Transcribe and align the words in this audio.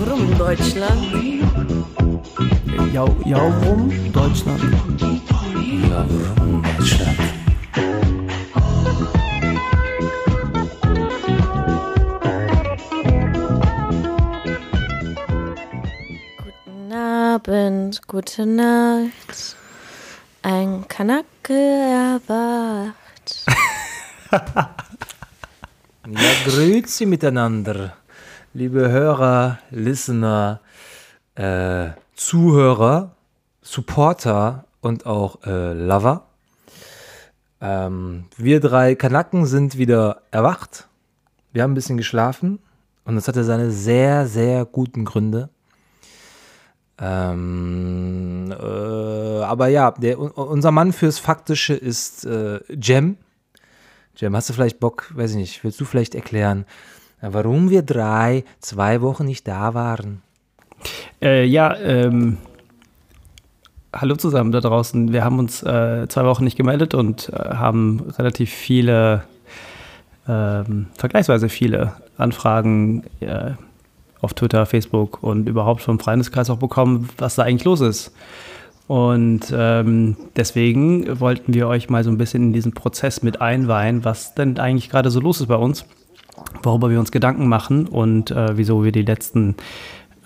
warum 0.00 0.38
Deutschland? 0.38 1.02
Ja, 2.92 3.04
ja, 3.24 3.38
warum 3.60 4.12
Deutschland? 4.12 4.62
Ja, 5.90 6.06
warum 6.08 6.62
Deutschland? 6.62 7.18
Guten 16.64 16.92
Abend, 16.92 18.06
gute 18.06 18.46
Nacht. 18.46 19.56
Ein 20.42 20.86
Kanake 20.88 21.54
erwacht. 21.54 22.96
Ja, 26.10 26.30
grüezi 26.46 27.04
miteinander, 27.04 27.92
liebe 28.54 28.90
Hörer, 28.90 29.58
Listener, 29.70 30.60
äh, 31.34 31.88
Zuhörer, 32.14 33.14
Supporter 33.62 34.64
und 34.80 35.06
auch 35.06 35.44
äh, 35.44 35.72
Lover. 35.74 36.26
Ähm, 37.60 38.24
wir 38.36 38.60
drei 38.60 38.94
Kanaken 38.94 39.46
sind 39.46 39.76
wieder 39.76 40.22
erwacht. 40.30 40.88
Wir 41.52 41.62
haben 41.62 41.72
ein 41.72 41.74
bisschen 41.74 41.96
geschlafen 41.96 42.58
und 43.04 43.16
das 43.16 43.28
hatte 43.28 43.44
seine 43.44 43.70
sehr, 43.70 44.26
sehr 44.26 44.64
guten 44.64 45.04
Gründe. 45.04 45.50
Ähm, 47.00 48.52
äh, 48.58 49.42
aber 49.42 49.68
ja, 49.68 49.92
der, 49.92 50.18
unser 50.18 50.72
Mann 50.72 50.92
fürs 50.92 51.18
Faktische 51.18 51.74
ist 51.74 52.24
äh, 52.24 52.60
Jem. 52.74 53.18
Jem, 54.16 54.34
hast 54.34 54.48
du 54.48 54.52
vielleicht 54.52 54.80
Bock, 54.80 55.12
weiß 55.14 55.32
ich 55.32 55.36
nicht, 55.36 55.64
willst 55.64 55.80
du 55.80 55.84
vielleicht 55.84 56.16
erklären, 56.16 56.64
warum 57.20 57.70
wir 57.70 57.82
drei 57.82 58.44
zwei 58.60 59.00
Wochen 59.00 59.24
nicht 59.24 59.46
da 59.48 59.74
waren? 59.74 60.22
Äh, 61.20 61.44
ja, 61.44 61.76
ähm, 61.76 62.38
hallo 63.92 64.16
zusammen 64.16 64.52
da 64.52 64.60
draußen. 64.60 65.12
Wir 65.12 65.24
haben 65.24 65.38
uns 65.38 65.62
äh, 65.62 66.06
zwei 66.08 66.24
Wochen 66.24 66.44
nicht 66.44 66.56
gemeldet 66.56 66.94
und 66.94 67.30
äh, 67.30 67.54
haben 67.54 68.00
relativ 68.18 68.50
viele, 68.50 69.24
ähm, 70.28 70.86
vergleichsweise 70.96 71.48
viele 71.48 71.94
Anfragen 72.16 73.04
äh, 73.20 73.52
auf 74.20 74.34
Twitter, 74.34 74.66
Facebook 74.66 75.22
und 75.22 75.48
überhaupt 75.48 75.80
vom 75.82 75.98
Freundeskreis 75.98 76.50
auch 76.50 76.58
bekommen, 76.58 77.08
was 77.18 77.36
da 77.36 77.44
eigentlich 77.44 77.64
los 77.64 77.80
ist. 77.80 78.12
Und 78.88 79.52
ähm, 79.54 80.16
deswegen 80.34 81.20
wollten 81.20 81.52
wir 81.52 81.68
euch 81.68 81.90
mal 81.90 82.02
so 82.04 82.10
ein 82.10 82.16
bisschen 82.16 82.44
in 82.44 82.52
diesen 82.54 82.72
Prozess 82.72 83.22
mit 83.22 83.40
einweihen, 83.40 84.04
was 84.04 84.34
denn 84.34 84.58
eigentlich 84.58 84.88
gerade 84.88 85.10
so 85.10 85.20
los 85.20 85.40
ist 85.40 85.46
bei 85.46 85.56
uns, 85.56 85.84
worüber 86.62 86.90
wir 86.90 86.98
uns 86.98 87.12
Gedanken 87.12 87.48
machen 87.48 87.86
und 87.86 88.30
äh, 88.30 88.56
wieso 88.56 88.84
wir 88.84 88.92
die 88.92 89.02
letzten 89.02 89.56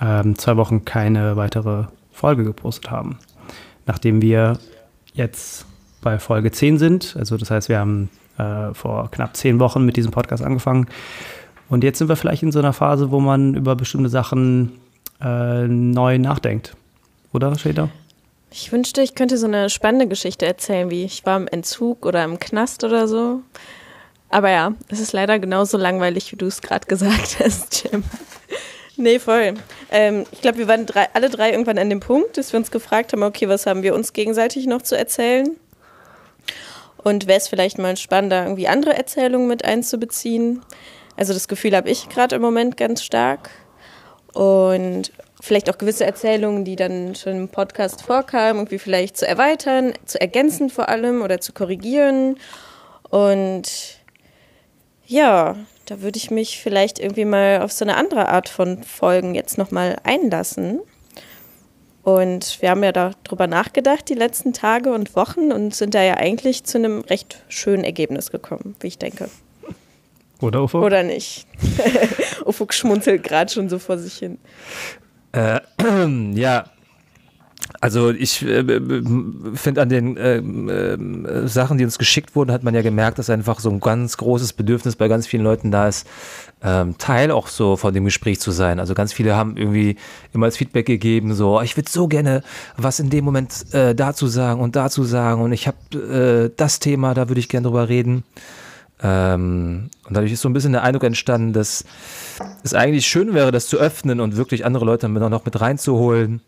ähm, 0.00 0.36
zwei 0.36 0.56
Wochen 0.56 0.84
keine 0.84 1.36
weitere 1.36 1.84
Folge 2.10 2.44
gepostet 2.44 2.90
haben. 2.90 3.18
Nachdem 3.86 4.22
wir 4.22 4.58
jetzt 5.14 5.66
bei 6.00 6.18
Folge 6.18 6.50
10 6.50 6.78
sind, 6.78 7.16
also 7.18 7.36
das 7.36 7.50
heißt, 7.50 7.68
wir 7.68 7.78
haben 7.78 8.10
äh, 8.38 8.74
vor 8.74 9.10
knapp 9.10 9.36
zehn 9.36 9.60
Wochen 9.60 9.84
mit 9.84 9.96
diesem 9.96 10.10
Podcast 10.10 10.42
angefangen 10.42 10.86
und 11.68 11.84
jetzt 11.84 11.98
sind 11.98 12.08
wir 12.08 12.16
vielleicht 12.16 12.42
in 12.42 12.52
so 12.52 12.58
einer 12.58 12.72
Phase, 12.72 13.10
wo 13.10 13.20
man 13.20 13.54
über 13.54 13.76
bestimmte 13.76 14.10
Sachen 14.10 14.72
äh, 15.22 15.66
neu 15.66 16.18
nachdenkt. 16.18 16.76
Oder, 17.32 17.56
Shader? 17.58 17.88
Ich 18.50 18.70
wünschte, 18.72 19.00
ich 19.00 19.14
könnte 19.14 19.38
so 19.38 19.46
eine 19.46 19.70
spannende 19.70 20.06
Geschichte 20.06 20.44
erzählen, 20.44 20.90
wie 20.90 21.04
ich 21.04 21.24
war 21.24 21.38
im 21.38 21.48
Entzug 21.48 22.04
oder 22.04 22.22
im 22.24 22.38
Knast 22.38 22.84
oder 22.84 23.08
so. 23.08 23.40
Aber 24.32 24.50
ja, 24.50 24.72
es 24.88 24.98
ist 24.98 25.12
leider 25.12 25.38
genauso 25.38 25.76
langweilig, 25.76 26.32
wie 26.32 26.36
du 26.36 26.46
es 26.46 26.62
gerade 26.62 26.86
gesagt 26.86 27.36
hast, 27.44 27.84
Jim. 27.84 28.02
Nee, 28.96 29.18
voll. 29.18 29.54
Ähm, 29.90 30.24
ich 30.32 30.40
glaube, 30.40 30.56
wir 30.56 30.68
waren 30.68 30.86
drei, 30.86 31.08
alle 31.12 31.28
drei 31.28 31.50
irgendwann 31.50 31.78
an 31.78 31.90
dem 31.90 32.00
Punkt, 32.00 32.38
dass 32.38 32.52
wir 32.52 32.58
uns 32.58 32.70
gefragt 32.70 33.12
haben, 33.12 33.22
okay, 33.22 33.48
was 33.48 33.66
haben 33.66 33.82
wir 33.82 33.94
uns 33.94 34.14
gegenseitig 34.14 34.66
noch 34.66 34.80
zu 34.80 34.96
erzählen? 34.96 35.54
Und 36.96 37.26
wäre 37.26 37.38
es 37.38 37.48
vielleicht 37.48 37.76
mal 37.78 37.94
spannender, 37.98 38.44
irgendwie 38.44 38.68
andere 38.68 38.96
Erzählungen 38.96 39.48
mit 39.48 39.66
einzubeziehen? 39.66 40.62
Also 41.16 41.34
das 41.34 41.46
Gefühl 41.46 41.76
habe 41.76 41.90
ich 41.90 42.08
gerade 42.08 42.36
im 42.36 42.42
Moment 42.42 42.78
ganz 42.78 43.02
stark. 43.02 43.50
Und 44.32 45.12
vielleicht 45.42 45.68
auch 45.68 45.76
gewisse 45.76 46.06
Erzählungen, 46.06 46.64
die 46.64 46.76
dann 46.76 47.14
schon 47.16 47.34
im 47.34 47.48
Podcast 47.48 48.00
vorkamen, 48.00 48.60
irgendwie 48.60 48.78
vielleicht 48.78 49.18
zu 49.18 49.28
erweitern, 49.28 49.92
zu 50.06 50.18
ergänzen 50.18 50.70
vor 50.70 50.88
allem 50.88 51.20
oder 51.20 51.38
zu 51.38 51.52
korrigieren. 51.52 52.38
Und 53.10 54.01
ja, 55.06 55.56
da 55.86 56.00
würde 56.00 56.16
ich 56.16 56.30
mich 56.30 56.60
vielleicht 56.60 56.98
irgendwie 56.98 57.24
mal 57.24 57.62
auf 57.62 57.72
so 57.72 57.84
eine 57.84 57.96
andere 57.96 58.28
Art 58.28 58.48
von 58.48 58.82
Folgen 58.82 59.34
jetzt 59.34 59.58
nochmal 59.58 59.96
einlassen. 60.04 60.80
Und 62.02 62.60
wir 62.60 62.70
haben 62.70 62.82
ja 62.82 62.92
darüber 62.92 63.46
nachgedacht 63.46 64.08
die 64.08 64.14
letzten 64.14 64.52
Tage 64.52 64.92
und 64.92 65.14
Wochen 65.14 65.52
und 65.52 65.74
sind 65.74 65.94
da 65.94 66.02
ja 66.02 66.14
eigentlich 66.16 66.64
zu 66.64 66.78
einem 66.78 67.00
recht 67.02 67.44
schönen 67.48 67.84
Ergebnis 67.84 68.30
gekommen, 68.30 68.74
wie 68.80 68.88
ich 68.88 68.98
denke. 68.98 69.28
Oder 70.40 70.64
Ufuk? 70.64 70.82
Oder 70.82 71.04
nicht. 71.04 71.46
Ufuk 72.44 72.74
schmunzelt 72.74 73.22
gerade 73.22 73.52
schon 73.52 73.68
so 73.68 73.78
vor 73.78 73.98
sich 73.98 74.14
hin. 74.14 74.38
Äh, 75.30 75.60
ja, 76.34 76.64
also 77.80 78.10
ich 78.10 78.46
äh, 78.46 78.64
finde 79.54 79.82
an 79.82 79.88
den 79.88 80.16
äh, 80.16 80.36
äh, 80.36 81.48
Sachen, 81.48 81.78
die 81.78 81.84
uns 81.84 81.98
geschickt 81.98 82.36
wurden, 82.36 82.52
hat 82.52 82.62
man 82.62 82.74
ja 82.74 82.82
gemerkt, 82.82 83.18
dass 83.18 83.30
einfach 83.30 83.60
so 83.60 83.70
ein 83.70 83.80
ganz 83.80 84.16
großes 84.16 84.52
Bedürfnis 84.52 84.96
bei 84.96 85.08
ganz 85.08 85.26
vielen 85.26 85.42
Leuten 85.42 85.70
da 85.70 85.88
ist, 85.88 86.06
ähm, 86.62 86.96
Teil 86.98 87.30
auch 87.30 87.48
so 87.48 87.76
von 87.76 87.92
dem 87.92 88.04
Gespräch 88.04 88.40
zu 88.40 88.50
sein. 88.50 88.78
Also 88.78 88.94
ganz 88.94 89.12
viele 89.12 89.36
haben 89.36 89.56
irgendwie 89.56 89.96
immer 90.32 90.46
als 90.46 90.56
Feedback 90.56 90.86
gegeben, 90.86 91.34
so 91.34 91.60
ich 91.60 91.76
würde 91.76 91.90
so 91.90 92.08
gerne 92.08 92.42
was 92.76 93.00
in 93.00 93.10
dem 93.10 93.24
Moment 93.24 93.72
äh, 93.72 93.94
dazu 93.94 94.26
sagen 94.26 94.60
und 94.60 94.76
dazu 94.76 95.04
sagen 95.04 95.42
und 95.42 95.52
ich 95.52 95.66
habe 95.66 96.48
äh, 96.48 96.50
das 96.56 96.78
Thema, 96.78 97.14
da 97.14 97.28
würde 97.28 97.40
ich 97.40 97.48
gerne 97.48 97.66
drüber 97.66 97.88
reden. 97.88 98.24
Ähm, 99.02 99.90
und 100.06 100.16
dadurch 100.16 100.32
ist 100.32 100.42
so 100.42 100.48
ein 100.48 100.52
bisschen 100.52 100.72
der 100.72 100.84
Eindruck 100.84 101.04
entstanden, 101.04 101.52
dass 101.52 101.84
es 102.62 102.74
eigentlich 102.74 103.06
schön 103.06 103.34
wäre, 103.34 103.50
das 103.50 103.66
zu 103.66 103.78
öffnen 103.78 104.20
und 104.20 104.36
wirklich 104.36 104.64
andere 104.64 104.84
Leute 104.84 105.08
noch 105.08 105.44
mit 105.44 105.60
reinzuholen, 105.60 106.40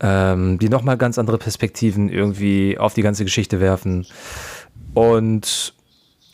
ähm, 0.00 0.58
die 0.58 0.68
nochmal 0.68 0.96
ganz 0.96 1.18
andere 1.18 1.38
Perspektiven 1.38 2.08
irgendwie 2.08 2.78
auf 2.78 2.94
die 2.94 3.02
ganze 3.02 3.24
Geschichte 3.24 3.60
werfen. 3.60 4.06
Und 4.94 5.74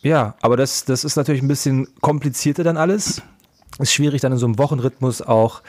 ja, 0.02 0.36
aber 0.40 0.56
das, 0.56 0.84
das 0.84 1.04
ist 1.04 1.16
natürlich 1.16 1.42
ein 1.42 1.48
bisschen 1.48 1.88
komplizierter 2.00 2.64
dann 2.64 2.76
alles. 2.76 3.22
Ist 3.78 3.92
schwierig 3.92 4.20
dann 4.22 4.32
in 4.32 4.38
so 4.38 4.46
einem 4.46 4.58
Wochenrhythmus 4.58 5.20
auch 5.20 5.62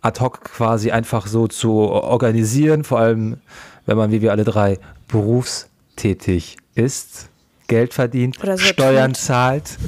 ad 0.00 0.20
hoc 0.20 0.44
quasi 0.44 0.90
einfach 0.90 1.26
so 1.26 1.46
zu 1.48 1.72
organisieren, 1.72 2.84
vor 2.84 2.98
allem 2.98 3.38
wenn 3.86 3.96
man 3.96 4.10
wie 4.10 4.22
wir 4.22 4.32
alle 4.32 4.44
drei 4.44 4.78
berufstätig 5.08 6.56
ist. 6.74 7.28
Geld 7.68 7.92
verdient, 7.92 8.38
so 8.42 8.56
Steuern 8.56 9.12
tut. 9.12 9.22
zahlt. 9.22 9.78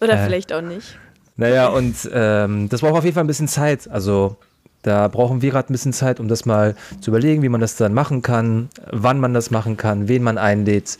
Oder 0.00 0.14
äh, 0.14 0.24
vielleicht 0.24 0.52
auch 0.52 0.62
nicht. 0.62 0.98
Naja, 1.36 1.68
und 1.68 1.94
ähm, 2.12 2.68
das 2.68 2.80
braucht 2.80 2.94
auf 2.94 3.04
jeden 3.04 3.14
Fall 3.14 3.24
ein 3.24 3.28
bisschen 3.28 3.48
Zeit. 3.48 3.88
Also 3.88 4.36
da 4.82 5.08
brauchen 5.08 5.42
wir 5.42 5.50
gerade 5.50 5.70
ein 5.70 5.72
bisschen 5.72 5.92
Zeit, 5.92 6.18
um 6.20 6.28
das 6.28 6.44
mal 6.44 6.74
zu 7.00 7.10
überlegen, 7.10 7.42
wie 7.42 7.48
man 7.48 7.60
das 7.60 7.76
dann 7.76 7.94
machen 7.94 8.22
kann, 8.22 8.68
wann 8.90 9.20
man 9.20 9.32
das 9.32 9.50
machen 9.50 9.76
kann, 9.76 10.08
wen 10.08 10.22
man 10.22 10.38
einlädt, 10.38 10.98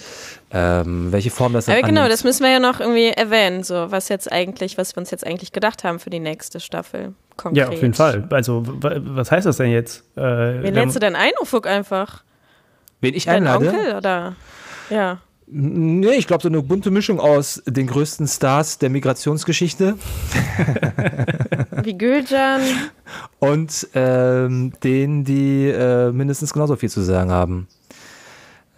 ähm, 0.53 1.11
welche 1.11 1.31
Form 1.31 1.53
das 1.53 1.67
dann 1.67 1.77
Aber 1.77 1.87
genau, 1.87 2.03
annimmt. 2.03 2.13
das 2.13 2.25
müssen 2.25 2.45
wir 2.45 2.51
ja 2.51 2.61
noch 2.61 2.81
irgendwie 2.81 3.09
erwähnen, 3.09 3.65
so 3.65 3.91
was 3.91 4.09
jetzt 4.09 4.31
eigentlich, 4.31 4.79
was 4.79 4.95
wir 4.95 4.99
uns 5.01 5.11
jetzt 5.11 5.27
eigentlich 5.27 5.53
gedacht 5.53 5.83
haben 5.83 5.99
für 5.99 6.11
die 6.11 6.21
nächste 6.21 6.61
Staffel. 6.61 7.15
Konkret. 7.37 7.59
Ja, 7.59 7.69
auf 7.69 7.81
jeden 7.81 7.95
Fall. 7.95 8.29
Also, 8.31 8.63
was 8.65 9.31
heißt 9.33 9.47
das 9.47 9.57
denn 9.57 9.71
jetzt? 9.71 10.05
Äh, 10.17 10.63
wen 10.63 10.75
lädst 10.75 10.95
du 10.95 11.01
denn 11.01 11.17
ein, 11.17 11.33
Ufuk, 11.41 11.67
einfach? 11.67 12.23
Wen 13.01 13.15
ich 13.15 13.29
einlade? 13.29 13.65
Dein 13.67 13.75
Onkel, 13.75 13.97
oder? 13.97 14.37
Ja. 14.91 15.19
Nee, 15.55 16.15
ich 16.15 16.27
glaube, 16.27 16.43
so 16.43 16.49
eine 16.49 16.63
bunte 16.63 16.91
Mischung 16.91 17.21
aus 17.21 17.63
den 17.67 17.87
größten 17.87 18.27
Stars 18.27 18.79
der 18.79 18.89
Migrationsgeschichte. 18.89 19.97
Wie 21.83 21.99
Gülcan. 21.99 22.63
Und 23.39 23.87
ähm, 23.95 24.73
denen, 24.83 25.25
die 25.25 25.69
äh, 25.69 26.11
mindestens 26.11 26.55
genauso 26.55 26.77
viel 26.77 26.89
zu 26.89 27.03
sagen 27.03 27.31
haben. 27.31 27.69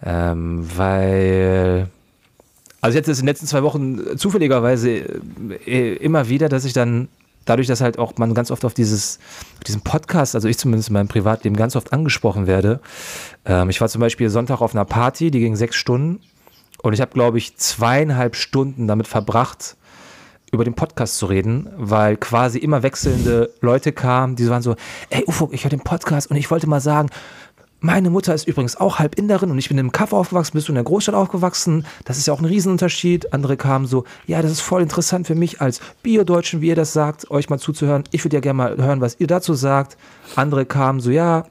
Ähm, 0.03 0.67
weil. 0.75 1.87
Also, 2.81 2.97
ich 2.97 3.01
hatte 3.01 3.11
es 3.11 3.19
in 3.19 3.23
den 3.25 3.29
letzten 3.29 3.47
zwei 3.47 3.63
Wochen 3.63 4.17
zufälligerweise 4.17 4.89
äh, 5.65 5.93
immer 5.95 6.27
wieder, 6.27 6.49
dass 6.49 6.65
ich 6.65 6.73
dann 6.73 7.07
dadurch, 7.45 7.67
dass 7.67 7.79
halt 7.79 7.97
auch 7.99 8.17
man 8.17 8.33
ganz 8.33 8.51
oft 8.51 8.65
auf 8.65 8.73
dieses, 8.73 9.19
auf 9.59 9.63
diesen 9.63 9.79
Podcast, 9.79 10.35
also 10.35 10.49
ich 10.49 10.57
zumindest 10.57 10.89
in 10.89 10.93
meinem 10.93 11.07
Privatleben 11.07 11.55
ganz 11.55 11.77
oft 11.77 11.93
angesprochen 11.93 12.47
werde. 12.47 12.81
Ähm, 13.45 13.69
ich 13.69 13.79
war 13.79 13.87
zum 13.87 14.01
Beispiel 14.01 14.29
Sonntag 14.29 14.59
auf 14.59 14.75
einer 14.75 14.83
Party, 14.83 15.31
die 15.31 15.39
ging 15.39 15.55
sechs 15.55 15.77
Stunden 15.77 16.19
und 16.81 16.93
ich 16.93 17.01
habe, 17.01 17.11
glaube 17.11 17.37
ich, 17.37 17.57
zweieinhalb 17.57 18.35
Stunden 18.35 18.87
damit 18.87 19.07
verbracht, 19.07 19.75
über 20.51 20.63
den 20.63 20.75
Podcast 20.75 21.17
zu 21.17 21.25
reden, 21.25 21.69
weil 21.75 22.17
quasi 22.17 22.59
immer 22.59 22.83
wechselnde 22.83 23.51
Leute 23.61 23.91
kamen, 23.91 24.35
die 24.35 24.47
waren 24.49 24.61
so, 24.61 24.75
ey 25.09 25.23
Ufo, 25.27 25.49
ich 25.51 25.63
höre 25.63 25.69
den 25.69 25.81
Podcast 25.81 26.29
und 26.29 26.37
ich 26.37 26.49
wollte 26.49 26.67
mal 26.67 26.79
sagen, 26.79 27.09
meine 27.81 28.09
Mutter 28.09 28.33
ist 28.33 28.47
übrigens 28.47 28.77
auch 28.77 28.97
halb 28.99 29.15
Inderin 29.15 29.51
und 29.51 29.59
ich 29.59 29.69
bin 29.69 29.77
im 29.77 29.91
Kaff 29.91 30.11
aufgewachsen, 30.11 30.53
bist 30.53 30.67
du 30.67 30.71
in 30.71 30.75
der 30.75 30.83
Großstadt 30.83 31.13
aufgewachsen. 31.13 31.85
Das 32.05 32.17
ist 32.17 32.25
ja 32.25 32.33
auch 32.33 32.39
ein 32.39 32.45
Riesenunterschied. 32.45 33.31
Andere 33.31 33.57
kamen 33.57 33.85
so, 33.85 34.05
ja, 34.25 34.41
das 34.41 34.51
ist 34.51 34.61
voll 34.61 34.81
interessant 34.81 35.27
für 35.27 35.35
mich 35.35 35.61
als 35.61 35.81
Bio-Deutschen, 36.01 36.61
wie 36.61 36.69
ihr 36.69 36.75
das 36.75 36.93
sagt, 36.93 37.29
euch 37.29 37.49
mal 37.49 37.59
zuzuhören. 37.59 38.03
Ich 38.11 38.23
würde 38.25 38.37
ja 38.37 38.41
gerne 38.41 38.57
mal 38.57 38.77
hören, 38.77 39.01
was 39.01 39.19
ihr 39.19 39.27
dazu 39.27 39.53
sagt. 39.53 39.97
Andere 40.35 40.65
kamen 40.65 40.99
so, 40.99 41.11
ja, 41.11 41.45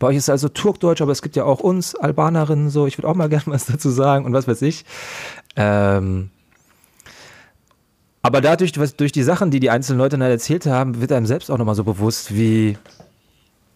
bei 0.00 0.08
euch 0.08 0.16
ist 0.16 0.24
es 0.24 0.30
also 0.30 0.48
Turkdeutsch, 0.48 1.00
aber 1.02 1.12
es 1.12 1.22
gibt 1.22 1.36
ja 1.36 1.44
auch 1.44 1.60
uns, 1.60 1.94
Albanerinnen, 1.94 2.70
so, 2.70 2.88
ich 2.88 2.98
würde 2.98 3.06
auch 3.06 3.14
mal 3.14 3.28
gerne 3.28 3.44
was 3.46 3.66
dazu 3.66 3.90
sagen 3.90 4.24
und 4.24 4.32
was 4.32 4.48
weiß 4.48 4.62
ich. 4.62 4.84
Ähm, 5.54 6.30
aber 8.22 8.40
dadurch, 8.40 8.72
durch 8.72 9.12
die 9.12 9.22
Sachen, 9.22 9.50
die 9.50 9.60
die 9.60 9.68
einzelnen 9.70 9.98
Leute 9.98 10.18
dann 10.18 10.28
erzählt 10.28 10.66
haben, 10.66 11.00
wird 11.00 11.12
einem 11.12 11.26
selbst 11.26 11.48
auch 11.50 11.58
nochmal 11.58 11.74
so 11.74 11.84
bewusst, 11.84 12.34
wie, 12.34 12.78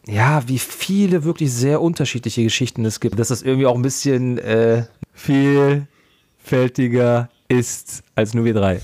ja, 0.07 0.43
wie 0.47 0.59
viele 0.59 1.25
wirklich 1.25 1.53
sehr 1.53 1.83
unterschiedliche 1.83 2.43
Geschichten 2.43 2.87
es 2.87 3.01
gibt, 3.01 3.19
dass 3.19 3.29
das 3.29 3.43
irgendwie 3.43 3.67
auch 3.67 3.77
ein 3.77 3.83
bisschen 3.83 4.39
äh, 4.39 4.85
vielfältiger 5.13 7.29
ist 7.49 8.03
als 8.15 8.33
nur 8.33 8.47
wir 8.47 8.55
drei. 8.55 8.81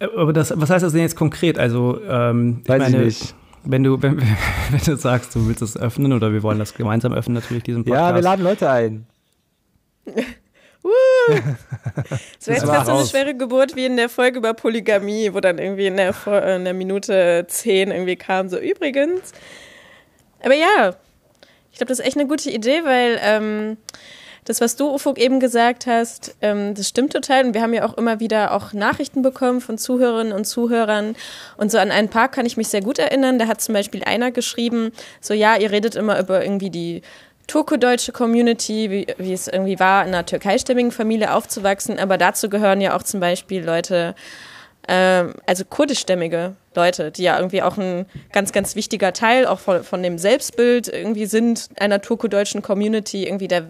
Aber 0.00 0.32
das, 0.32 0.50
was 0.56 0.70
heißt 0.70 0.82
das 0.82 0.92
denn 0.92 1.02
jetzt 1.02 1.16
konkret? 1.16 1.58
Also, 1.58 2.00
ähm, 2.08 2.62
Weiß 2.66 2.88
ich, 2.88 2.92
meine, 2.92 3.04
ich 3.04 3.20
nicht. 3.20 3.34
Wenn 3.64 3.82
du, 3.82 4.00
wenn, 4.02 4.20
wenn, 4.70 4.80
du 4.84 4.96
sagst, 4.96 5.34
du 5.34 5.46
willst 5.46 5.62
es 5.62 5.76
öffnen 5.76 6.12
oder 6.12 6.32
wir 6.32 6.42
wollen 6.42 6.58
das 6.58 6.74
gemeinsam 6.74 7.12
öffnen, 7.12 7.34
natürlich 7.34 7.62
diesen 7.62 7.84
Podcast. 7.84 8.10
Ja, 8.10 8.14
wir 8.14 8.22
laden 8.22 8.44
Leute 8.44 8.70
ein. 8.70 9.06
Es 12.38 12.46
wäre 12.46 12.58
jetzt 12.58 12.66
fast 12.66 12.86
so 12.86 12.92
eine 12.92 13.06
schwere 13.06 13.34
Geburt 13.34 13.74
wie 13.74 13.86
in 13.86 13.96
der 13.96 14.10
Folge 14.10 14.38
über 14.38 14.52
Polygamie, 14.52 15.32
wo 15.32 15.40
dann 15.40 15.58
irgendwie 15.58 15.86
in 15.86 15.96
der, 15.96 16.14
äh, 16.26 16.56
in 16.56 16.64
der 16.64 16.74
Minute 16.74 17.46
10 17.48 17.90
irgendwie 17.90 18.16
kam, 18.16 18.50
so 18.50 18.58
übrigens. 18.58 19.32
Aber 20.42 20.54
ja, 20.54 20.94
ich 21.72 21.78
glaube, 21.78 21.88
das 21.88 22.00
ist 22.00 22.06
echt 22.06 22.18
eine 22.18 22.28
gute 22.28 22.50
Idee, 22.50 22.84
weil 22.84 23.18
ähm, 23.22 23.78
das, 24.44 24.60
was 24.60 24.76
du, 24.76 24.92
Ufuk, 24.92 25.18
eben 25.18 25.40
gesagt 25.40 25.86
hast, 25.86 26.34
ähm, 26.42 26.74
das 26.74 26.88
stimmt 26.88 27.12
total. 27.12 27.46
Und 27.46 27.54
wir 27.54 27.62
haben 27.62 27.72
ja 27.72 27.86
auch 27.86 27.96
immer 27.96 28.20
wieder 28.20 28.52
auch 28.52 28.72
Nachrichten 28.72 29.22
bekommen 29.22 29.60
von 29.60 29.78
Zuhörerinnen 29.78 30.32
und 30.32 30.44
Zuhörern. 30.44 31.16
Und 31.56 31.70
so 31.70 31.78
an 31.78 31.90
einen 31.90 32.08
paar 32.08 32.28
kann 32.28 32.44
ich 32.44 32.56
mich 32.56 32.68
sehr 32.68 32.82
gut 32.82 32.98
erinnern. 32.98 33.38
Da 33.38 33.46
hat 33.46 33.60
zum 33.60 33.72
Beispiel 33.72 34.04
einer 34.04 34.30
geschrieben, 34.30 34.92
so 35.20 35.32
ja, 35.32 35.56
ihr 35.56 35.70
redet 35.70 35.94
immer 35.94 36.18
über 36.18 36.44
irgendwie 36.44 36.70
die 36.70 37.02
turko-deutsche 37.46 38.12
Community, 38.12 38.90
wie, 38.90 39.06
wie 39.18 39.32
es 39.32 39.48
irgendwie 39.48 39.78
war, 39.78 40.02
in 40.02 40.08
einer 40.08 40.26
türkeistämmigen 40.26 40.92
Familie 40.92 41.32
aufzuwachsen. 41.34 41.98
Aber 41.98 42.18
dazu 42.18 42.48
gehören 42.48 42.80
ja 42.80 42.96
auch 42.96 43.02
zum 43.02 43.20
Beispiel 43.20 43.64
Leute, 43.64 44.14
äh, 44.88 45.24
also 45.46 45.64
kurdischstämmige 45.64 46.54
Leute, 46.74 47.10
die 47.10 47.22
ja 47.22 47.36
irgendwie 47.36 47.62
auch 47.62 47.76
ein 47.76 48.06
ganz, 48.32 48.52
ganz 48.52 48.76
wichtiger 48.76 49.12
Teil 49.12 49.46
auch 49.46 49.60
von, 49.60 49.84
von 49.84 50.02
dem 50.02 50.18
Selbstbild 50.18 50.88
irgendwie 50.88 51.26
sind 51.26 51.68
einer 51.78 52.00
turko-deutschen 52.00 52.62
Community, 52.62 53.24
irgendwie 53.24 53.48
der, 53.48 53.66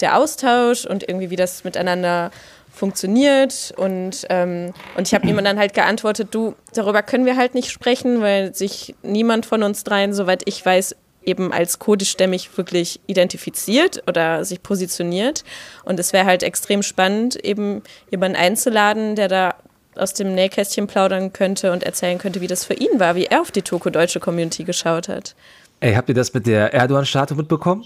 der 0.00 0.18
Austausch 0.18 0.84
und 0.84 1.08
irgendwie 1.08 1.30
wie 1.30 1.36
das 1.36 1.64
miteinander 1.64 2.30
funktioniert 2.74 3.74
und 3.76 4.26
ähm, 4.30 4.72
und 4.96 5.06
ich 5.06 5.12
habe 5.12 5.28
ihm 5.28 5.36
dann 5.44 5.58
halt 5.58 5.74
geantwortet, 5.74 6.28
du 6.30 6.54
darüber 6.72 7.02
können 7.02 7.26
wir 7.26 7.36
halt 7.36 7.54
nicht 7.54 7.70
sprechen, 7.70 8.22
weil 8.22 8.54
sich 8.54 8.94
niemand 9.02 9.44
von 9.44 9.62
uns 9.62 9.84
dreien, 9.84 10.14
soweit 10.14 10.42
ich 10.46 10.64
weiß, 10.64 10.96
eben 11.24 11.52
als 11.52 11.78
kurdischstämmig 11.78 12.56
wirklich 12.56 13.00
identifiziert 13.06 14.02
oder 14.08 14.44
sich 14.44 14.62
positioniert. 14.62 15.44
Und 15.84 16.00
es 16.00 16.12
wäre 16.12 16.26
halt 16.26 16.42
extrem 16.42 16.82
spannend, 16.82 17.36
eben 17.36 17.82
jemanden 18.10 18.36
einzuladen, 18.36 19.14
der 19.14 19.28
da 19.28 19.54
aus 19.96 20.14
dem 20.14 20.34
Nähkästchen 20.34 20.86
plaudern 20.86 21.32
könnte 21.32 21.72
und 21.72 21.82
erzählen 21.82 22.18
könnte, 22.18 22.40
wie 22.40 22.46
das 22.46 22.64
für 22.64 22.74
ihn 22.74 22.98
war, 22.98 23.14
wie 23.14 23.26
er 23.26 23.40
auf 23.40 23.50
die 23.50 23.62
Toko-deutsche 23.62 24.20
Community 24.20 24.64
geschaut 24.64 25.08
hat. 25.08 25.34
Ey, 25.80 25.94
habt 25.94 26.08
ihr 26.08 26.14
das 26.14 26.32
mit 26.32 26.46
der 26.46 26.72
Erdogan-Statue 26.72 27.36
mitbekommen? 27.36 27.84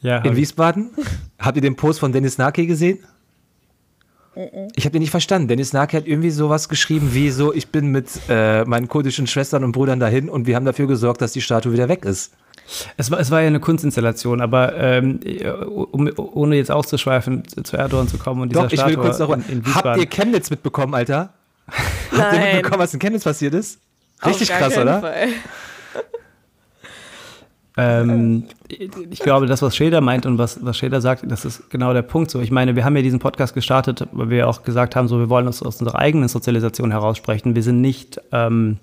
Ja. 0.00 0.18
In 0.18 0.36
Wiesbaden? 0.36 0.90
habt 1.38 1.56
ihr 1.56 1.62
den 1.62 1.76
Post 1.76 2.00
von 2.00 2.12
Dennis 2.12 2.38
Naki 2.38 2.66
gesehen? 2.66 3.00
Ich 4.74 4.84
habe 4.84 4.92
den 4.92 5.00
nicht 5.00 5.10
verstanden. 5.10 5.48
Dennis 5.48 5.72
Naki 5.72 5.96
hat 5.96 6.06
irgendwie 6.06 6.30
sowas 6.30 6.68
geschrieben 6.68 7.14
wie 7.14 7.30
so, 7.30 7.54
ich 7.54 7.68
bin 7.68 7.86
mit 7.86 8.08
äh, 8.28 8.64
meinen 8.64 8.86
kurdischen 8.86 9.26
Schwestern 9.26 9.64
und 9.64 9.72
Brüdern 9.72 9.98
dahin 9.98 10.28
und 10.28 10.46
wir 10.46 10.56
haben 10.56 10.66
dafür 10.66 10.86
gesorgt, 10.86 11.22
dass 11.22 11.32
die 11.32 11.40
Statue 11.40 11.72
wieder 11.72 11.88
weg 11.88 12.04
ist. 12.04 12.34
Es 12.96 13.10
war, 13.10 13.20
es 13.20 13.30
war 13.30 13.40
ja 13.40 13.46
eine 13.46 13.60
Kunstinstallation, 13.60 14.40
aber 14.40 14.76
ähm, 14.76 15.20
um, 15.66 16.10
ohne 16.16 16.56
jetzt 16.56 16.70
auszuschweifen, 16.70 17.44
zu 17.46 17.76
Erdogan 17.76 18.08
zu 18.08 18.18
kommen 18.18 18.42
und 18.42 18.50
dieser 18.50 18.62
Doch, 18.64 18.72
ich 18.72 18.86
will 18.86 18.96
kurz 18.96 19.18
darüber. 19.18 19.36
In, 19.48 19.62
in 19.64 19.74
Habt 19.74 19.98
ihr 19.98 20.06
Chemnitz 20.06 20.50
mitbekommen, 20.50 20.94
Alter? 20.94 21.30
Nein. 22.10 22.20
Habt 22.20 22.32
ihr 22.34 22.54
mitbekommen, 22.54 22.82
was 22.82 22.94
in 22.94 23.00
Chemnitz 23.00 23.24
passiert 23.24 23.54
ist? 23.54 23.78
Richtig 24.24 24.48
krass, 24.48 24.76
oder? 24.76 25.00
Fall. 25.00 25.28
Ähm, 27.78 28.44
ich 28.68 29.18
glaube, 29.18 29.46
das, 29.46 29.60
was 29.60 29.76
Schäder 29.76 30.00
meint 30.00 30.24
und 30.24 30.38
was, 30.38 30.64
was 30.64 30.78
Schäder 30.78 31.02
sagt, 31.02 31.30
das 31.30 31.44
ist 31.44 31.68
genau 31.68 31.92
der 31.92 32.02
Punkt. 32.02 32.30
So, 32.30 32.40
ich 32.40 32.50
meine, 32.50 32.74
wir 32.74 32.84
haben 32.84 32.96
ja 32.96 33.02
diesen 33.02 33.18
Podcast 33.18 33.52
gestartet, 33.52 34.08
weil 34.12 34.30
wir 34.30 34.48
auch 34.48 34.62
gesagt 34.62 34.96
haben, 34.96 35.08
so, 35.08 35.18
wir 35.18 35.28
wollen 35.28 35.46
uns 35.46 35.62
aus 35.62 35.80
unserer 35.80 35.98
eigenen 35.98 36.28
Sozialisation 36.28 36.90
heraussprechen. 36.90 37.54
Wir 37.54 37.62
sind 37.62 37.82
nicht 37.82 38.18
ähm, 38.32 38.78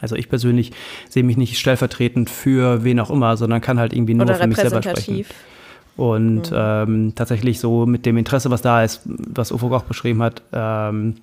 also 0.00 0.16
ich 0.16 0.28
persönlich 0.28 0.72
sehe 1.08 1.22
mich 1.22 1.36
nicht 1.36 1.58
stellvertretend 1.58 2.30
für 2.30 2.84
wen 2.84 3.00
auch 3.00 3.10
immer, 3.10 3.36
sondern 3.36 3.60
kann 3.60 3.78
halt 3.78 3.92
irgendwie 3.92 4.14
nur 4.14 4.26
Oder 4.26 4.36
für 4.36 4.46
mich 4.46 4.58
selber 4.58 4.82
sprechen. 4.82 5.24
Und 5.96 6.52
mhm. 6.52 6.56
ähm, 6.56 7.12
tatsächlich 7.16 7.58
so 7.58 7.84
mit 7.84 8.06
dem 8.06 8.16
Interesse, 8.16 8.50
was 8.50 8.62
da 8.62 8.84
ist, 8.84 9.02
was 9.04 9.50
Ufo 9.50 9.74
auch 9.74 9.82
beschrieben 9.82 10.22
hat, 10.22 10.42
ähm, 10.52 11.16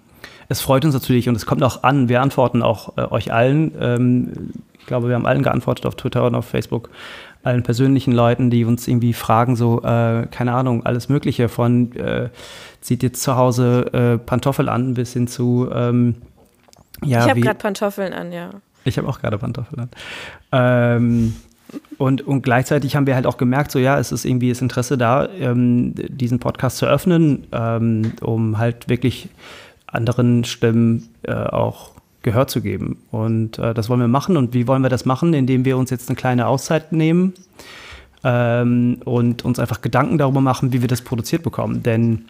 es 0.50 0.62
freut 0.62 0.86
uns 0.86 0.94
natürlich 0.94 1.30
und 1.30 1.36
es 1.36 1.46
kommt 1.46 1.64
auch 1.64 1.84
an. 1.84 2.10
Wir 2.10 2.22
antworten 2.22 2.62
auch 2.62 2.98
äh, 2.98 3.02
euch 3.10 3.32
allen. 3.32 3.72
Ähm, 3.80 4.52
ich 4.78 4.86
glaube, 4.86 5.08
wir 5.08 5.16
haben 5.16 5.26
allen 5.26 5.44
geantwortet 5.44 5.86
auf 5.86 5.96
Twitter 5.96 6.26
und 6.26 6.36
auf 6.36 6.46
Facebook. 6.46 6.90
Allen 7.44 7.64
persönlichen 7.64 8.12
Leuten, 8.12 8.50
die 8.50 8.66
uns 8.66 8.88
irgendwie 8.88 9.14
fragen, 9.14 9.56
so, 9.56 9.82
äh, 9.82 10.28
keine 10.30 10.54
Ahnung, 10.54 10.86
alles 10.86 11.10
Mögliche 11.10 11.48
von 11.48 11.92
äh, 11.94 12.30
zieht 12.82 13.02
jetzt 13.02 13.22
zu 13.24 13.36
Hause 13.36 13.94
äh, 13.94 14.18
Pantoffel 14.18 14.68
an 14.68 14.96
bis 14.96 15.14
hin 15.14 15.28
zu 15.28 15.70
ähm, 15.72 16.16
ja, 17.04 17.24
ich 17.24 17.30
habe 17.30 17.42
gerade 17.42 17.58
Pantoffeln 17.58 18.14
an, 18.14 18.32
ja. 18.32 18.52
Ich 18.84 18.98
habe 18.98 19.08
auch 19.08 19.20
gerade 19.20 19.38
Pantoffeln 19.38 19.82
an. 19.82 19.90
Ähm, 20.52 21.36
und, 21.98 22.22
und 22.22 22.42
gleichzeitig 22.44 22.96
haben 22.96 23.08
wir 23.08 23.16
halt 23.16 23.26
auch 23.26 23.38
gemerkt, 23.38 23.72
so 23.72 23.80
ja, 23.80 24.00
es 24.00 24.12
ist 24.12 24.26
irgendwie 24.26 24.50
das 24.50 24.62
Interesse 24.62 24.98
da, 24.98 25.28
ähm, 25.40 25.94
diesen 25.96 26.40
Podcast 26.40 26.78
zu 26.78 26.86
öffnen, 26.86 27.48
ähm, 27.52 28.14
um 28.22 28.58
halt 28.58 28.88
wirklich 28.88 29.30
anderen 29.88 30.44
Stimmen 30.44 31.10
äh, 31.24 31.34
auch 31.34 31.92
Gehör 32.22 32.48
zu 32.48 32.62
geben. 32.62 32.98
Und 33.12 33.60
äh, 33.60 33.74
das 33.74 33.90
wollen 33.90 34.00
wir 34.00 34.08
machen. 34.08 34.36
Und 34.38 34.54
wie 34.54 34.68
wollen 34.68 34.82
wir 34.82 34.90
das 34.90 35.06
machen? 35.06 35.34
Indem 35.34 35.64
wir 35.64 35.78
uns 35.78 35.90
jetzt 35.90 36.10
eine 36.10 36.16
kleine 36.16 36.48
Auszeit 36.48 36.92
nehmen 36.92 37.34
ähm, 38.24 38.98
und 39.06 39.46
uns 39.46 39.60
einfach 39.60 39.82
Gedanken 39.82 40.18
darüber 40.18 40.42
machen, 40.42 40.74
wie 40.74 40.82
wir 40.82 40.88
das 40.88 41.02
produziert 41.02 41.44
bekommen. 41.44 41.84
Denn 41.84 42.26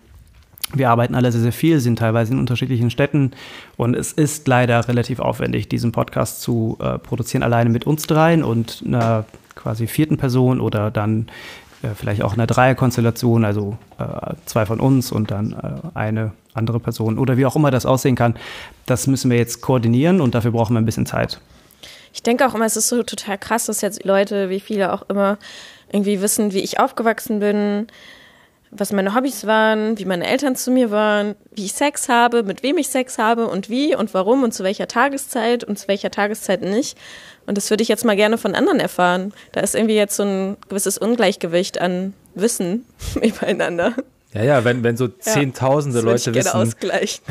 wir 0.74 0.90
arbeiten 0.90 1.16
alle 1.16 1.32
sehr, 1.32 1.42
sehr 1.42 1.52
viel, 1.52 1.80
sind 1.80 2.00
teilweise 2.00 2.34
in 2.34 2.40
unterschiedlichen 2.40 2.90
Städten 2.90 3.32
und 3.78 3.96
es 3.96 4.12
ist 4.12 4.48
leider 4.48 4.88
relativ 4.88 5.20
aufwendig, 5.20 5.70
diesen 5.70 5.92
Podcast 5.92 6.42
zu 6.42 6.78
äh, 6.82 6.98
produzieren, 6.98 7.44
alleine 7.44 7.70
mit 7.70 7.86
uns 7.86 8.08
dreien 8.08 8.44
und 8.44 8.84
einer 8.86 9.26
quasi 9.54 9.88
vierten 9.88 10.18
Person 10.18 10.60
oder 10.60 10.92
dann 10.92 11.28
äh, 11.84 11.90
vielleicht 11.96 12.24
auch 12.24 12.34
einer 12.34 12.48
Dreierkonstellation, 12.48 13.46
also 13.46 13.78
äh, 14.00 14.34
zwei 14.46 14.66
von 14.66 14.80
uns 14.80 15.12
und 15.12 15.32
dann 15.32 15.54
äh, 15.54 15.98
eine 15.98 16.32
andere 16.54 16.80
Person 16.80 17.20
oder 17.20 17.38
wie 17.38 17.46
auch 17.46 17.56
immer 17.56 17.72
das 17.72 17.86
aussehen 17.86 18.16
kann. 18.16 18.36
Das 18.86 19.08
müssen 19.08 19.30
wir 19.30 19.38
jetzt 19.38 19.62
koordinieren 19.62 20.22
und 20.22 20.36
dafür 20.36 20.52
brauchen 20.52 20.74
wir 20.74 20.82
ein 20.82 20.86
bisschen 20.86 21.06
Zeit. 21.06 21.40
Ich 22.14 22.24
denke 22.24 22.48
auch 22.48 22.56
immer, 22.56 22.66
es 22.66 22.78
ist 22.78 22.88
so 22.88 23.04
total 23.04 23.38
krass, 23.38 23.66
dass 23.66 23.82
jetzt 23.82 24.06
Leute, 24.06 24.50
wie 24.50 24.62
viele 24.62 24.94
auch 24.94 25.04
immer, 25.10 25.38
irgendwie 25.92 26.22
wissen, 26.22 26.54
wie 26.54 26.62
ich 26.62 26.80
aufgewachsen 26.80 27.40
bin, 27.40 27.88
was 28.72 28.92
meine 28.92 29.16
Hobbys 29.16 29.46
waren, 29.46 29.98
wie 29.98 30.06
meine 30.06 30.28
Eltern 30.28 30.56
zu 30.56 30.72
mir 30.72 30.92
waren, 30.92 31.36
wie 31.54 31.66
ich 31.66 31.74
Sex 31.74 32.10
habe, 32.10 32.44
mit 32.44 32.64
wem 32.64 32.78
ich 32.78 32.90
Sex 32.90 33.18
habe 33.18 33.48
und 33.48 33.70
wie 33.70 33.96
und 33.96 34.14
warum 34.14 34.44
und 34.44 34.54
zu 34.54 34.64
welcher 34.64 34.88
Tageszeit 34.88 35.64
und 35.64 35.80
zu 35.80 35.88
welcher 35.88 36.12
Tageszeit 36.12 36.62
nicht. 36.62 36.98
Und 37.46 37.58
das 37.58 37.70
würde 37.70 37.84
ich 37.84 37.90
jetzt 37.90 38.06
mal 38.06 38.16
gerne 38.16 38.38
von 38.38 38.56
anderen 38.56 38.80
erfahren. 38.80 39.34
Da 39.52 39.62
ist 39.62 39.76
irgendwie 39.76 39.96
jetzt 39.96 40.16
so 40.16 40.24
ein 40.24 40.58
gewisses 40.68 40.98
Ungleichgewicht 40.98 41.80
an 41.80 42.14
Wissen 42.34 42.86
übereinander. 43.22 43.94
Ja, 44.34 44.44
ja, 44.44 44.66
wenn, 44.66 44.84
wenn 44.84 44.98
so 44.98 45.08
Zehntausende 45.08 46.00
ja, 46.00 46.06
Leute 46.06 46.34
wissen, 46.34 46.50
ausgleichen. 46.50 47.24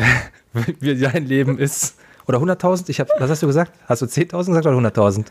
wie 0.81 0.99
dein 0.99 1.27
Leben 1.27 1.59
ist. 1.59 1.97
Oder 2.27 2.39
100.000? 2.39 2.89
Ich 2.89 3.01
hab, 3.01 3.09
was 3.19 3.29
hast 3.29 3.43
du 3.43 3.47
gesagt? 3.47 3.73
Hast 3.87 4.01
du 4.01 4.07
10.000 4.07 4.47
gesagt 4.47 4.67
oder 4.67 4.79
100.000? 4.79 5.27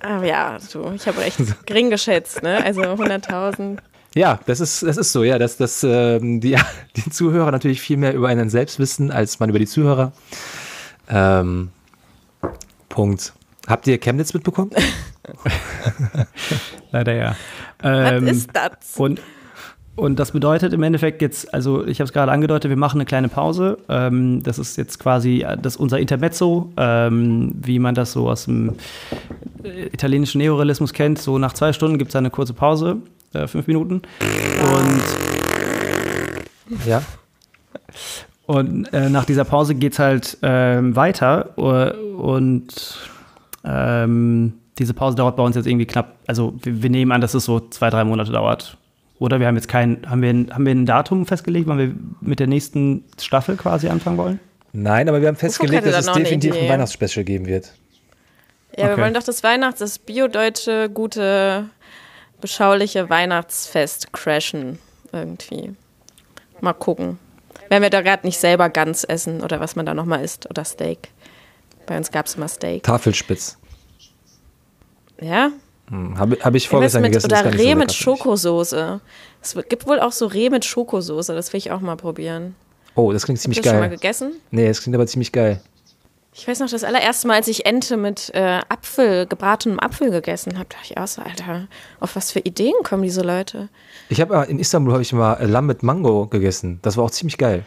Ah, 0.00 0.24
ja, 0.24 0.58
so, 0.60 0.92
ich 0.92 1.06
habe 1.06 1.20
recht 1.20 1.38
gering 1.66 1.90
geschätzt, 1.90 2.42
ne? 2.42 2.64
Also 2.64 2.82
100.000. 2.82 3.78
Ja, 4.18 4.40
das 4.46 4.58
ist, 4.58 4.82
das 4.82 4.96
ist 4.96 5.12
so, 5.12 5.22
ja, 5.22 5.38
dass, 5.38 5.58
dass 5.58 5.84
ähm, 5.84 6.40
die, 6.40 6.56
die 6.96 7.08
Zuhörer 7.08 7.52
natürlich 7.52 7.80
viel 7.80 7.96
mehr 7.96 8.14
über 8.14 8.26
einen 8.26 8.50
selbst 8.50 8.80
wissen, 8.80 9.12
als 9.12 9.38
man 9.38 9.48
über 9.48 9.60
die 9.60 9.66
Zuhörer. 9.66 10.10
Ähm, 11.08 11.70
Punkt. 12.88 13.32
Habt 13.68 13.86
ihr 13.86 13.98
Chemnitz 13.98 14.34
mitbekommen? 14.34 14.72
Leider 16.90 17.14
ja. 17.14 17.36
Ähm, 17.80 18.26
Was 18.26 18.36
ist 18.38 18.50
das? 18.52 18.96
Und, 18.96 19.20
und 19.94 20.18
das 20.18 20.32
bedeutet 20.32 20.72
im 20.72 20.82
Endeffekt 20.82 21.22
jetzt, 21.22 21.54
also 21.54 21.86
ich 21.86 22.00
habe 22.00 22.06
es 22.06 22.12
gerade 22.12 22.32
angedeutet, 22.32 22.70
wir 22.70 22.76
machen 22.76 22.96
eine 22.96 23.04
kleine 23.04 23.28
Pause. 23.28 23.78
Ähm, 23.88 24.42
das 24.42 24.58
ist 24.58 24.76
jetzt 24.78 24.98
quasi 24.98 25.46
das 25.62 25.76
unser 25.76 26.00
Intermezzo, 26.00 26.72
ähm, 26.76 27.52
wie 27.54 27.78
man 27.78 27.94
das 27.94 28.12
so 28.12 28.28
aus 28.28 28.46
dem 28.46 28.74
italienischen 29.92 30.38
Neorealismus 30.38 30.92
kennt, 30.92 31.20
so 31.20 31.38
nach 31.38 31.52
zwei 31.52 31.72
Stunden 31.72 31.98
gibt 31.98 32.08
es 32.08 32.16
eine 32.16 32.30
kurze 32.30 32.54
Pause, 32.54 32.96
äh, 33.34 33.46
fünf 33.46 33.66
Minuten. 33.66 34.02
Und 34.74 35.02
Ja. 36.86 37.02
Und 38.46 38.92
äh, 38.94 39.10
nach 39.10 39.26
dieser 39.26 39.44
Pause 39.44 39.74
geht 39.74 39.92
es 39.92 39.98
halt 39.98 40.38
ähm, 40.42 40.96
weiter 40.96 41.58
und 41.58 42.98
ähm, 43.62 44.54
diese 44.78 44.94
Pause 44.94 45.16
dauert 45.16 45.36
bei 45.36 45.42
uns 45.42 45.56
jetzt 45.56 45.66
irgendwie 45.66 45.86
knapp, 45.86 46.16
also 46.26 46.54
wir, 46.62 46.82
wir, 46.82 46.88
nehmen 46.88 47.12
an, 47.12 47.20
dass 47.20 47.34
es 47.34 47.44
so 47.44 47.60
zwei, 47.60 47.90
drei 47.90 48.04
Monate 48.04 48.32
dauert. 48.32 48.76
Oder 49.18 49.40
wir 49.40 49.48
haben 49.48 49.56
jetzt 49.56 49.68
kein, 49.68 49.98
haben 50.08 50.22
wir, 50.22 50.30
ein, 50.30 50.50
haben 50.54 50.64
wir 50.64 50.72
ein 50.72 50.86
Datum 50.86 51.26
festgelegt, 51.26 51.66
wann 51.66 51.78
wir 51.78 51.94
mit 52.20 52.38
der 52.38 52.46
nächsten 52.46 53.04
Staffel 53.20 53.56
quasi 53.56 53.88
anfangen 53.88 54.16
wollen? 54.16 54.40
Nein, 54.72 55.08
aber 55.08 55.20
wir 55.20 55.28
haben 55.28 55.36
festgelegt, 55.36 55.86
dass 55.86 56.06
es 56.06 56.12
definitiv 56.12 56.54
ein 56.56 56.68
Weihnachtsspecial 56.68 57.24
geben 57.24 57.46
wird. 57.46 57.72
Ja, 58.76 58.84
okay. 58.84 58.96
wir 58.96 59.02
wollen 59.02 59.14
doch 59.14 59.24
das 59.24 59.42
Weihnachts-, 59.42 59.80
das 59.80 59.98
biodeutsche, 59.98 60.88
gute, 60.88 61.64
beschauliche 62.40 63.08
Weihnachtsfest 63.10 64.12
crashen 64.12 64.78
irgendwie. 65.12 65.74
Mal 66.60 66.72
gucken. 66.72 67.18
Wenn 67.68 67.82
wir 67.82 67.90
da 67.90 68.00
gerade 68.00 68.26
nicht 68.26 68.38
selber 68.38 68.70
ganz 68.70 69.04
essen 69.06 69.42
oder 69.42 69.60
was 69.60 69.76
man 69.76 69.86
da 69.86 69.94
nochmal 69.94 70.24
isst 70.24 70.48
oder 70.50 70.64
Steak. 70.64 71.10
Bei 71.86 71.96
uns 71.96 72.10
gab 72.10 72.26
es 72.26 72.34
immer 72.34 72.48
Steak. 72.48 72.82
Tafelspitz. 72.82 73.58
Ja? 75.20 75.50
Hm, 75.88 76.18
Habe 76.18 76.38
hab 76.42 76.54
ich 76.54 76.68
vorgestern 76.68 77.02
mit, 77.02 77.12
gegessen. 77.12 77.26
Oder 77.26 77.52
Reh 77.54 77.72
so 77.72 77.78
mit 77.78 77.92
Schokosoße. 77.92 79.00
Es 79.42 79.56
gibt 79.68 79.86
wohl 79.86 80.00
auch 80.00 80.12
so 80.12 80.26
Reh 80.26 80.50
mit 80.50 80.64
Schokosoße. 80.64 81.34
Das 81.34 81.52
will 81.52 81.58
ich 81.58 81.70
auch 81.70 81.80
mal 81.80 81.96
probieren. 81.96 82.54
Oh, 82.94 83.12
das 83.12 83.24
klingt 83.24 83.40
ziemlich 83.40 83.58
Hast 83.58 83.64
du 83.66 83.70
geil. 83.70 83.80
schon 83.80 83.88
mal 83.88 83.94
gegessen? 83.94 84.32
Nee, 84.50 84.66
das 84.68 84.82
klingt 84.82 84.94
aber 84.94 85.06
ziemlich 85.06 85.32
geil. 85.32 85.60
Ich 86.38 86.46
weiß 86.46 86.60
noch, 86.60 86.70
das 86.70 86.84
allererste 86.84 87.26
Mal, 87.26 87.34
als 87.34 87.48
ich 87.48 87.66
Ente 87.66 87.96
mit 87.96 88.30
äh, 88.32 88.60
Apfel, 88.68 89.26
gebratenem 89.26 89.80
Apfel 89.80 90.12
gegessen 90.12 90.56
habe, 90.56 90.68
dachte 90.68 90.84
ich 90.84 90.96
auch 90.96 91.08
so, 91.08 91.20
Alter, 91.20 91.66
auf 91.98 92.14
was 92.14 92.30
für 92.30 92.38
Ideen 92.38 92.74
kommen 92.84 93.02
diese 93.02 93.22
Leute? 93.22 93.68
Ich 94.08 94.20
habe 94.20 94.46
in 94.48 94.60
Istanbul 94.60 94.92
habe 94.92 95.02
ich 95.02 95.12
mal 95.12 95.44
Lamm 95.44 95.66
mit 95.66 95.82
Mango 95.82 96.28
gegessen. 96.28 96.78
Das 96.82 96.96
war 96.96 97.04
auch 97.04 97.10
ziemlich 97.10 97.38
geil. 97.38 97.64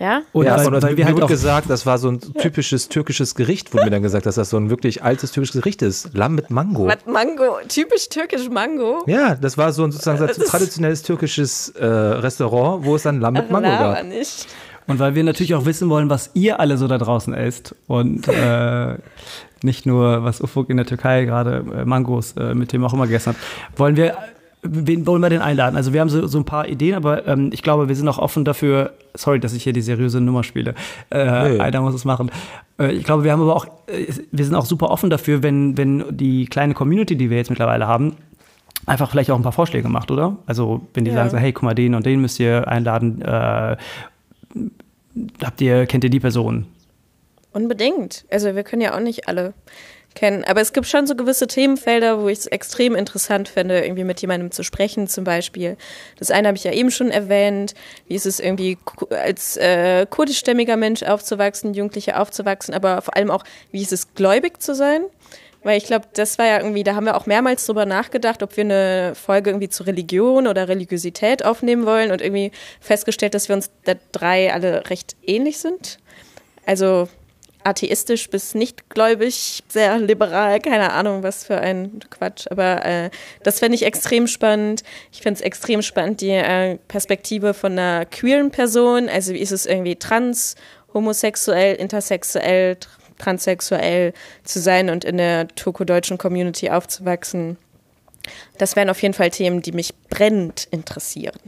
Ja? 0.00 0.22
Und, 0.32 0.46
ja, 0.46 0.56
weil, 0.56 0.74
und 0.74 0.82
weil 0.82 0.94
mir 0.96 1.06
halt 1.06 1.28
gesagt, 1.28 1.70
das 1.70 1.86
war 1.86 1.98
so 1.98 2.08
ein 2.08 2.20
typisches 2.20 2.88
türkisches 2.88 3.36
Gericht, 3.36 3.72
wurde 3.72 3.84
mir 3.84 3.90
dann 3.92 4.02
gesagt, 4.02 4.26
dass 4.26 4.34
das 4.34 4.50
so 4.50 4.56
ein 4.56 4.68
wirklich 4.68 5.04
altes 5.04 5.30
türkisches 5.30 5.60
Gericht 5.60 5.82
ist. 5.82 6.10
Lamm 6.12 6.34
mit 6.34 6.50
Mango. 6.50 6.86
Mit 6.86 7.06
Mango, 7.06 7.58
typisch 7.68 8.08
türkisch 8.08 8.48
Mango. 8.50 9.04
Ja, 9.06 9.36
das 9.36 9.56
war 9.56 9.72
so 9.72 9.84
ein 9.84 9.92
sozusagen 9.92 10.18
so 10.18 10.42
traditionelles 10.42 11.02
türkisches 11.02 11.68
äh, 11.70 11.86
Restaurant, 11.86 12.84
wo 12.84 12.96
es 12.96 13.04
dann 13.04 13.20
Lamm 13.20 13.34
mit 13.34 13.48
Mango 13.48 13.68
Lava 13.68 13.94
gab. 13.94 14.06
nicht. 14.06 14.48
Und 14.86 14.98
weil 14.98 15.14
wir 15.14 15.24
natürlich 15.24 15.54
auch 15.54 15.64
wissen 15.64 15.88
wollen, 15.88 16.10
was 16.10 16.30
ihr 16.34 16.60
alle 16.60 16.76
so 16.76 16.86
da 16.88 16.98
draußen 16.98 17.32
esst 17.34 17.74
und 17.86 18.28
äh, 18.28 18.96
nicht 19.62 19.86
nur, 19.86 20.24
was 20.24 20.40
Ufuk 20.42 20.68
in 20.70 20.76
der 20.76 20.86
Türkei 20.86 21.24
gerade 21.24 21.64
äh, 21.74 21.84
Mangos 21.84 22.32
äh, 22.36 22.54
mit 22.54 22.72
dem 22.72 22.84
auch 22.84 22.92
immer 22.92 23.06
gegessen 23.06 23.30
hat, 23.30 23.36
wollen 23.76 23.96
wir, 23.96 24.14
wen 24.62 25.06
wollen 25.06 25.22
wir 25.22 25.30
denn 25.30 25.40
einladen? 25.40 25.76
Also 25.76 25.92
wir 25.94 26.00
haben 26.02 26.10
so, 26.10 26.26
so 26.26 26.36
ein 26.38 26.44
paar 26.44 26.68
Ideen, 26.68 26.94
aber 26.96 27.26
ähm, 27.26 27.50
ich 27.52 27.62
glaube, 27.62 27.88
wir 27.88 27.96
sind 27.96 28.08
auch 28.08 28.18
offen 28.18 28.44
dafür, 28.44 28.92
sorry, 29.14 29.40
dass 29.40 29.54
ich 29.54 29.62
hier 29.62 29.72
die 29.72 29.80
seriöse 29.80 30.20
Nummer 30.20 30.42
spiele, 30.44 30.74
äh, 31.10 31.48
Nee. 31.54 31.60
einer 31.60 31.80
muss 31.80 31.94
es 31.94 32.04
machen. 32.04 32.30
Äh, 32.78 32.92
ich 32.92 33.04
glaube, 33.04 33.24
wir 33.24 33.32
haben 33.32 33.40
aber 33.40 33.56
auch, 33.56 33.66
äh, 33.86 34.06
wir 34.32 34.44
sind 34.44 34.54
auch 34.54 34.66
super 34.66 34.90
offen 34.90 35.08
dafür, 35.08 35.42
wenn, 35.42 35.78
wenn 35.78 36.04
die 36.10 36.44
kleine 36.46 36.74
Community, 36.74 37.16
die 37.16 37.30
wir 37.30 37.38
jetzt 37.38 37.48
mittlerweile 37.50 37.86
haben, 37.86 38.16
einfach 38.86 39.10
vielleicht 39.10 39.30
auch 39.30 39.36
ein 39.36 39.42
paar 39.42 39.52
Vorschläge 39.52 39.88
macht, 39.88 40.10
oder? 40.10 40.36
Also 40.44 40.82
wenn 40.92 41.06
die 41.06 41.10
Ja. 41.10 41.16
sagen 41.16 41.30
so, 41.30 41.38
hey, 41.38 41.52
guck 41.54 41.62
mal, 41.62 41.74
den 41.74 41.94
und 41.94 42.04
den 42.04 42.20
müsst 42.20 42.38
ihr 42.38 42.68
einladen, 42.68 43.22
äh, 43.22 43.76
habt 45.42 45.60
ihr, 45.60 45.86
kennt 45.86 46.04
ihr 46.04 46.10
die 46.10 46.20
Person? 46.20 46.66
Unbedingt. 47.52 48.24
Also 48.30 48.54
wir 48.54 48.64
können 48.64 48.82
ja 48.82 48.94
auch 48.94 49.00
nicht 49.00 49.28
alle 49.28 49.54
kennen. 50.14 50.44
Aber 50.44 50.60
es 50.60 50.72
gibt 50.72 50.86
schon 50.86 51.06
so 51.06 51.14
gewisse 51.14 51.46
Themenfelder, 51.46 52.20
wo 52.20 52.28
ich 52.28 52.38
es 52.38 52.46
extrem 52.46 52.94
interessant 52.94 53.48
finde, 53.48 53.84
irgendwie 53.84 54.04
mit 54.04 54.20
jemandem 54.20 54.50
zu 54.50 54.62
sprechen, 54.62 55.08
zum 55.08 55.24
Beispiel. 55.24 55.76
Das 56.18 56.30
eine 56.30 56.48
habe 56.48 56.56
ich 56.56 56.64
ja 56.64 56.72
eben 56.72 56.90
schon 56.90 57.10
erwähnt. 57.10 57.74
Wie 58.06 58.14
ist 58.14 58.26
es 58.26 58.40
irgendwie 58.40 58.78
als 59.10 59.56
äh, 59.56 60.06
kurdischstämmiger 60.08 60.76
Mensch 60.76 61.02
aufzuwachsen, 61.02 61.74
Jugendlicher 61.74 62.20
aufzuwachsen, 62.20 62.74
aber 62.74 63.02
vor 63.02 63.16
allem 63.16 63.30
auch, 63.30 63.44
wie 63.70 63.82
ist 63.82 63.92
es 63.92 64.14
gläubig 64.14 64.62
zu 64.62 64.74
sein? 64.74 65.02
Weil 65.64 65.78
ich 65.78 65.84
glaube, 65.84 66.06
das 66.12 66.38
war 66.38 66.46
ja 66.46 66.58
irgendwie, 66.58 66.84
da 66.84 66.94
haben 66.94 67.06
wir 67.06 67.16
auch 67.16 67.26
mehrmals 67.26 67.64
drüber 67.66 67.86
nachgedacht, 67.86 68.42
ob 68.42 68.56
wir 68.56 68.64
eine 68.64 69.14
Folge 69.14 69.50
irgendwie 69.50 69.70
zu 69.70 69.82
Religion 69.82 70.46
oder 70.46 70.68
Religiosität 70.68 71.44
aufnehmen 71.44 71.86
wollen 71.86 72.12
und 72.12 72.20
irgendwie 72.20 72.52
festgestellt, 72.80 73.34
dass 73.34 73.48
wir 73.48 73.56
uns 73.56 73.70
da 73.84 73.94
drei 74.12 74.52
alle 74.52 74.88
recht 74.90 75.16
ähnlich 75.22 75.58
sind. 75.58 75.98
Also 76.66 77.08
atheistisch 77.64 78.28
bis 78.28 78.54
nicht 78.54 78.90
gläubig, 78.90 79.62
sehr 79.68 79.98
liberal, 79.98 80.60
keine 80.60 80.92
Ahnung, 80.92 81.22
was 81.22 81.44
für 81.44 81.58
ein 81.58 81.98
Quatsch. 82.10 82.46
Aber 82.50 82.84
äh, 82.84 83.10
das 83.42 83.58
fände 83.58 83.74
ich 83.74 83.84
extrem 83.84 84.26
spannend. 84.26 84.82
Ich 85.12 85.22
finde 85.22 85.38
es 85.38 85.40
extrem 85.40 85.80
spannend, 85.80 86.20
die 86.20 86.30
äh, 86.30 86.76
Perspektive 86.88 87.54
von 87.54 87.72
einer 87.72 88.04
queeren 88.04 88.50
Person. 88.50 89.08
Also 89.08 89.32
wie 89.32 89.38
ist 89.38 89.52
es 89.52 89.64
irgendwie 89.64 89.96
trans, 89.96 90.56
homosexuell, 90.92 91.74
intersexuell, 91.76 92.76
transsexuell 93.24 94.12
zu 94.44 94.60
sein 94.60 94.90
und 94.90 95.04
in 95.04 95.16
der 95.16 95.48
turko-deutschen 95.48 96.18
Community 96.18 96.70
aufzuwachsen. 96.70 97.56
Das 98.58 98.76
wären 98.76 98.90
auf 98.90 99.02
jeden 99.02 99.14
Fall 99.14 99.30
Themen, 99.30 99.62
die 99.62 99.72
mich 99.72 99.94
brennend 100.08 100.68
interessieren. 100.70 101.38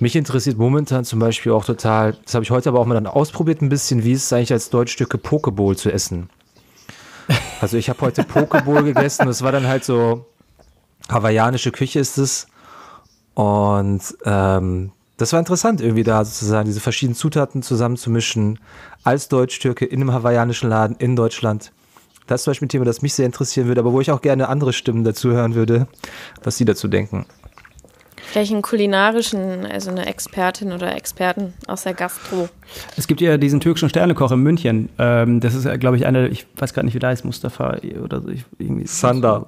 Mich 0.00 0.16
interessiert 0.16 0.58
momentan 0.58 1.04
zum 1.04 1.20
Beispiel 1.20 1.52
auch 1.52 1.64
total, 1.64 2.16
das 2.24 2.34
habe 2.34 2.42
ich 2.42 2.50
heute 2.50 2.68
aber 2.68 2.80
auch 2.80 2.86
mal 2.86 2.94
dann 2.94 3.06
ausprobiert 3.06 3.62
ein 3.62 3.68
bisschen, 3.68 4.02
wie 4.02 4.12
ist 4.12 4.24
es 4.24 4.32
eigentlich 4.32 4.52
als 4.52 4.70
Deutschstücke 4.70 5.18
Pokeball 5.18 5.76
zu 5.76 5.92
essen? 5.92 6.28
Also 7.60 7.76
ich 7.76 7.88
habe 7.88 8.00
heute 8.00 8.24
Pokeball 8.24 8.82
gegessen, 8.92 9.26
das 9.26 9.42
war 9.42 9.52
dann 9.52 9.68
halt 9.68 9.84
so 9.84 10.26
hawaiianische 11.08 11.70
Küche 11.70 12.00
ist 12.00 12.18
es 12.18 12.48
und 13.34 14.02
ähm, 14.24 14.92
das 15.16 15.32
war 15.32 15.38
interessant 15.38 15.80
irgendwie 15.80 16.02
da 16.02 16.24
sozusagen 16.24 16.66
diese 16.66 16.80
verschiedenen 16.80 17.14
Zutaten 17.14 17.62
zusammenzumischen 17.62 18.58
als 19.04 19.28
Deutsch-Türke 19.28 19.84
in 19.84 20.00
einem 20.00 20.12
hawaiianischen 20.12 20.68
Laden 20.68 20.96
in 20.96 21.14
Deutschland. 21.14 21.72
Das 22.26 22.40
ist 22.40 22.44
zum 22.44 22.52
Beispiel 22.52 22.66
ein 22.66 22.70
Thema, 22.70 22.84
das 22.84 23.02
mich 23.02 23.14
sehr 23.14 23.26
interessieren 23.26 23.68
würde, 23.68 23.80
aber 23.80 23.92
wo 23.92 24.00
ich 24.00 24.10
auch 24.10 24.22
gerne 24.22 24.48
andere 24.48 24.72
Stimmen 24.72 25.04
dazu 25.04 25.30
hören 25.32 25.54
würde, 25.54 25.86
was 26.42 26.56
sie 26.56 26.64
dazu 26.64 26.88
denken. 26.88 27.26
Vielleicht 28.16 28.52
einen 28.52 28.62
kulinarischen, 28.62 29.66
also 29.66 29.90
eine 29.90 30.06
Expertin 30.06 30.72
oder 30.72 30.96
Experten 30.96 31.52
aus 31.66 31.82
der 31.82 31.94
Gastro. 31.94 32.48
Es 32.96 33.06
gibt 33.06 33.20
ja 33.20 33.36
diesen 33.36 33.60
türkischen 33.60 33.90
Sternekoch 33.90 34.32
in 34.32 34.40
München. 34.40 34.88
Ähm, 34.98 35.40
das 35.40 35.54
ist, 35.54 35.68
glaube 35.78 35.98
ich, 35.98 36.06
einer, 36.06 36.30
ich 36.30 36.46
weiß 36.56 36.72
gerade 36.72 36.86
nicht, 36.86 36.94
wie 36.94 36.98
der 36.98 37.10
heißt, 37.10 37.24
Mustafa 37.24 37.78
oder 38.02 38.22
so. 38.22 38.28
Ich, 38.30 38.44
irgendwie 38.58 38.86
Sander. 38.86 39.46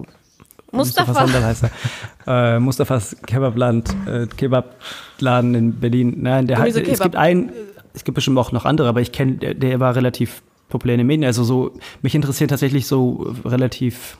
Mustafa. 0.72 1.14
Sandal 1.14 1.44
heißt 1.44 1.64
er. 1.64 1.70
Äh, 2.28 2.58
Mustafas 2.58 3.16
Kebabland, 3.24 3.94
äh, 4.04 4.26
Kebabladen 4.26 5.54
in 5.54 5.78
Berlin. 5.78 6.16
Nein, 6.22 6.48
der 6.48 6.58
hat, 6.58 6.66
es 6.66 6.98
gibt 6.98 7.14
einen, 7.14 7.52
es 7.94 8.02
gibt 8.02 8.16
bestimmt 8.16 8.36
auch 8.36 8.50
noch 8.50 8.64
andere, 8.64 8.88
aber 8.88 9.00
ich 9.00 9.12
kenne, 9.12 9.34
der, 9.34 9.54
der 9.54 9.78
war 9.78 9.94
relativ 9.94 10.42
populär 10.68 10.94
in 10.94 10.98
den 10.98 11.06
Medien. 11.06 11.24
Also 11.24 11.44
so, 11.44 11.70
mich 12.02 12.16
interessieren 12.16 12.48
tatsächlich 12.48 12.88
so 12.88 13.32
relativ 13.44 14.18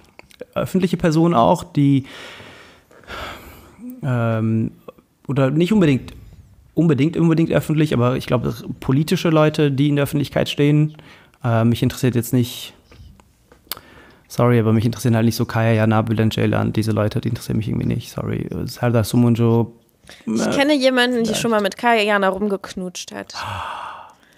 öffentliche 0.55 0.97
Personen 0.97 1.35
auch, 1.35 1.65
die 1.65 2.07
ähm, 4.05 4.71
oder 5.27 5.51
nicht 5.51 5.73
unbedingt 5.73 6.13
unbedingt 6.75 7.17
unbedingt 7.17 7.51
öffentlich, 7.51 7.93
aber 7.93 8.17
ich 8.17 8.27
glaube 8.27 8.55
politische 8.81 9.31
Leute, 9.31 9.73
die 9.73 9.89
in 9.89 9.97
der 9.97 10.05
Öffentlichkeit 10.05 10.49
stehen. 10.49 10.97
Äh, 11.43 11.65
mich 11.65 11.83
interessiert 11.83 12.15
jetzt 12.15 12.33
nicht 12.33 12.75
Sorry, 14.29 14.59
aber 14.59 14.73
mich 14.73 14.85
interessieren 14.85 15.15
halt 15.15 15.25
nicht 15.25 15.37
so 15.37 15.45
Kaya 15.45 15.73
Jana, 15.73 16.03
Bülent 16.03 16.35
Ceylan, 16.35 16.73
diese 16.73 16.91
Leute, 16.93 17.21
die 17.21 17.29
interessieren 17.29 17.59
mich 17.59 17.69
irgendwie 17.69 17.87
nicht. 17.87 18.11
Sorry. 18.11 18.49
Serdar 18.65 19.05
Sumunjo. 19.05 19.73
Ich 20.27 20.51
kenne 20.51 20.75
jemanden, 20.75 21.25
die 21.25 21.35
schon 21.35 21.51
mal 21.51 21.61
mit 21.61 21.77
Kaya 21.77 22.03
Jana 22.03 22.29
rumgeknutscht 22.29 23.13
hat. 23.13 23.35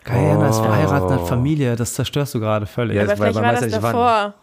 Kaya 0.05 0.29
Jana 0.29 0.49
ist 0.49 0.59
Oh. 0.59 0.65
verheiratet, 0.65 1.11
hat 1.21 1.29
Familie, 1.29 1.77
das 1.77 1.95
zerstörst 1.95 2.35
du 2.35 2.41
gerade 2.41 2.67
völlig. 2.67 2.97
Ja, 2.97 3.03
Aber 3.05 3.17
vielleicht 3.17 3.35
war 3.37 3.53
das 3.53 3.61
nicht, 3.63 3.73
wann. 3.75 3.83
davor. 3.83 4.35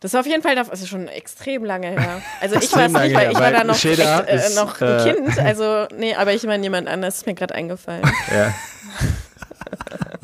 Das 0.00 0.12
war 0.12 0.20
auf 0.20 0.26
jeden 0.26 0.42
Fall, 0.42 0.54
davor- 0.54 0.70
das 0.72 0.82
ist 0.82 0.88
schon 0.88 1.08
extrem 1.08 1.64
lange 1.64 1.86
her. 1.88 2.20
Also 2.40 2.56
ich 2.56 2.70
war 2.74 2.86
es 2.86 2.92
nicht, 2.92 3.14
weil 3.14 3.30
ich 3.32 3.38
war 3.38 3.50
da 3.52 3.64
noch, 3.64 3.74
echt, 3.74 3.98
äh, 4.00 4.36
ist, 4.36 4.54
noch 4.56 4.80
äh, 4.80 4.84
ein 4.84 5.14
Kind. 5.16 5.38
Also, 5.38 5.86
nee, 5.96 6.14
aber 6.14 6.34
ich 6.34 6.42
meine 6.44 6.62
jemand 6.62 6.88
anders, 6.88 7.16
ist 7.18 7.26
mir 7.26 7.34
gerade 7.34 7.54
eingefallen. 7.54 8.02
Ja. 8.34 8.52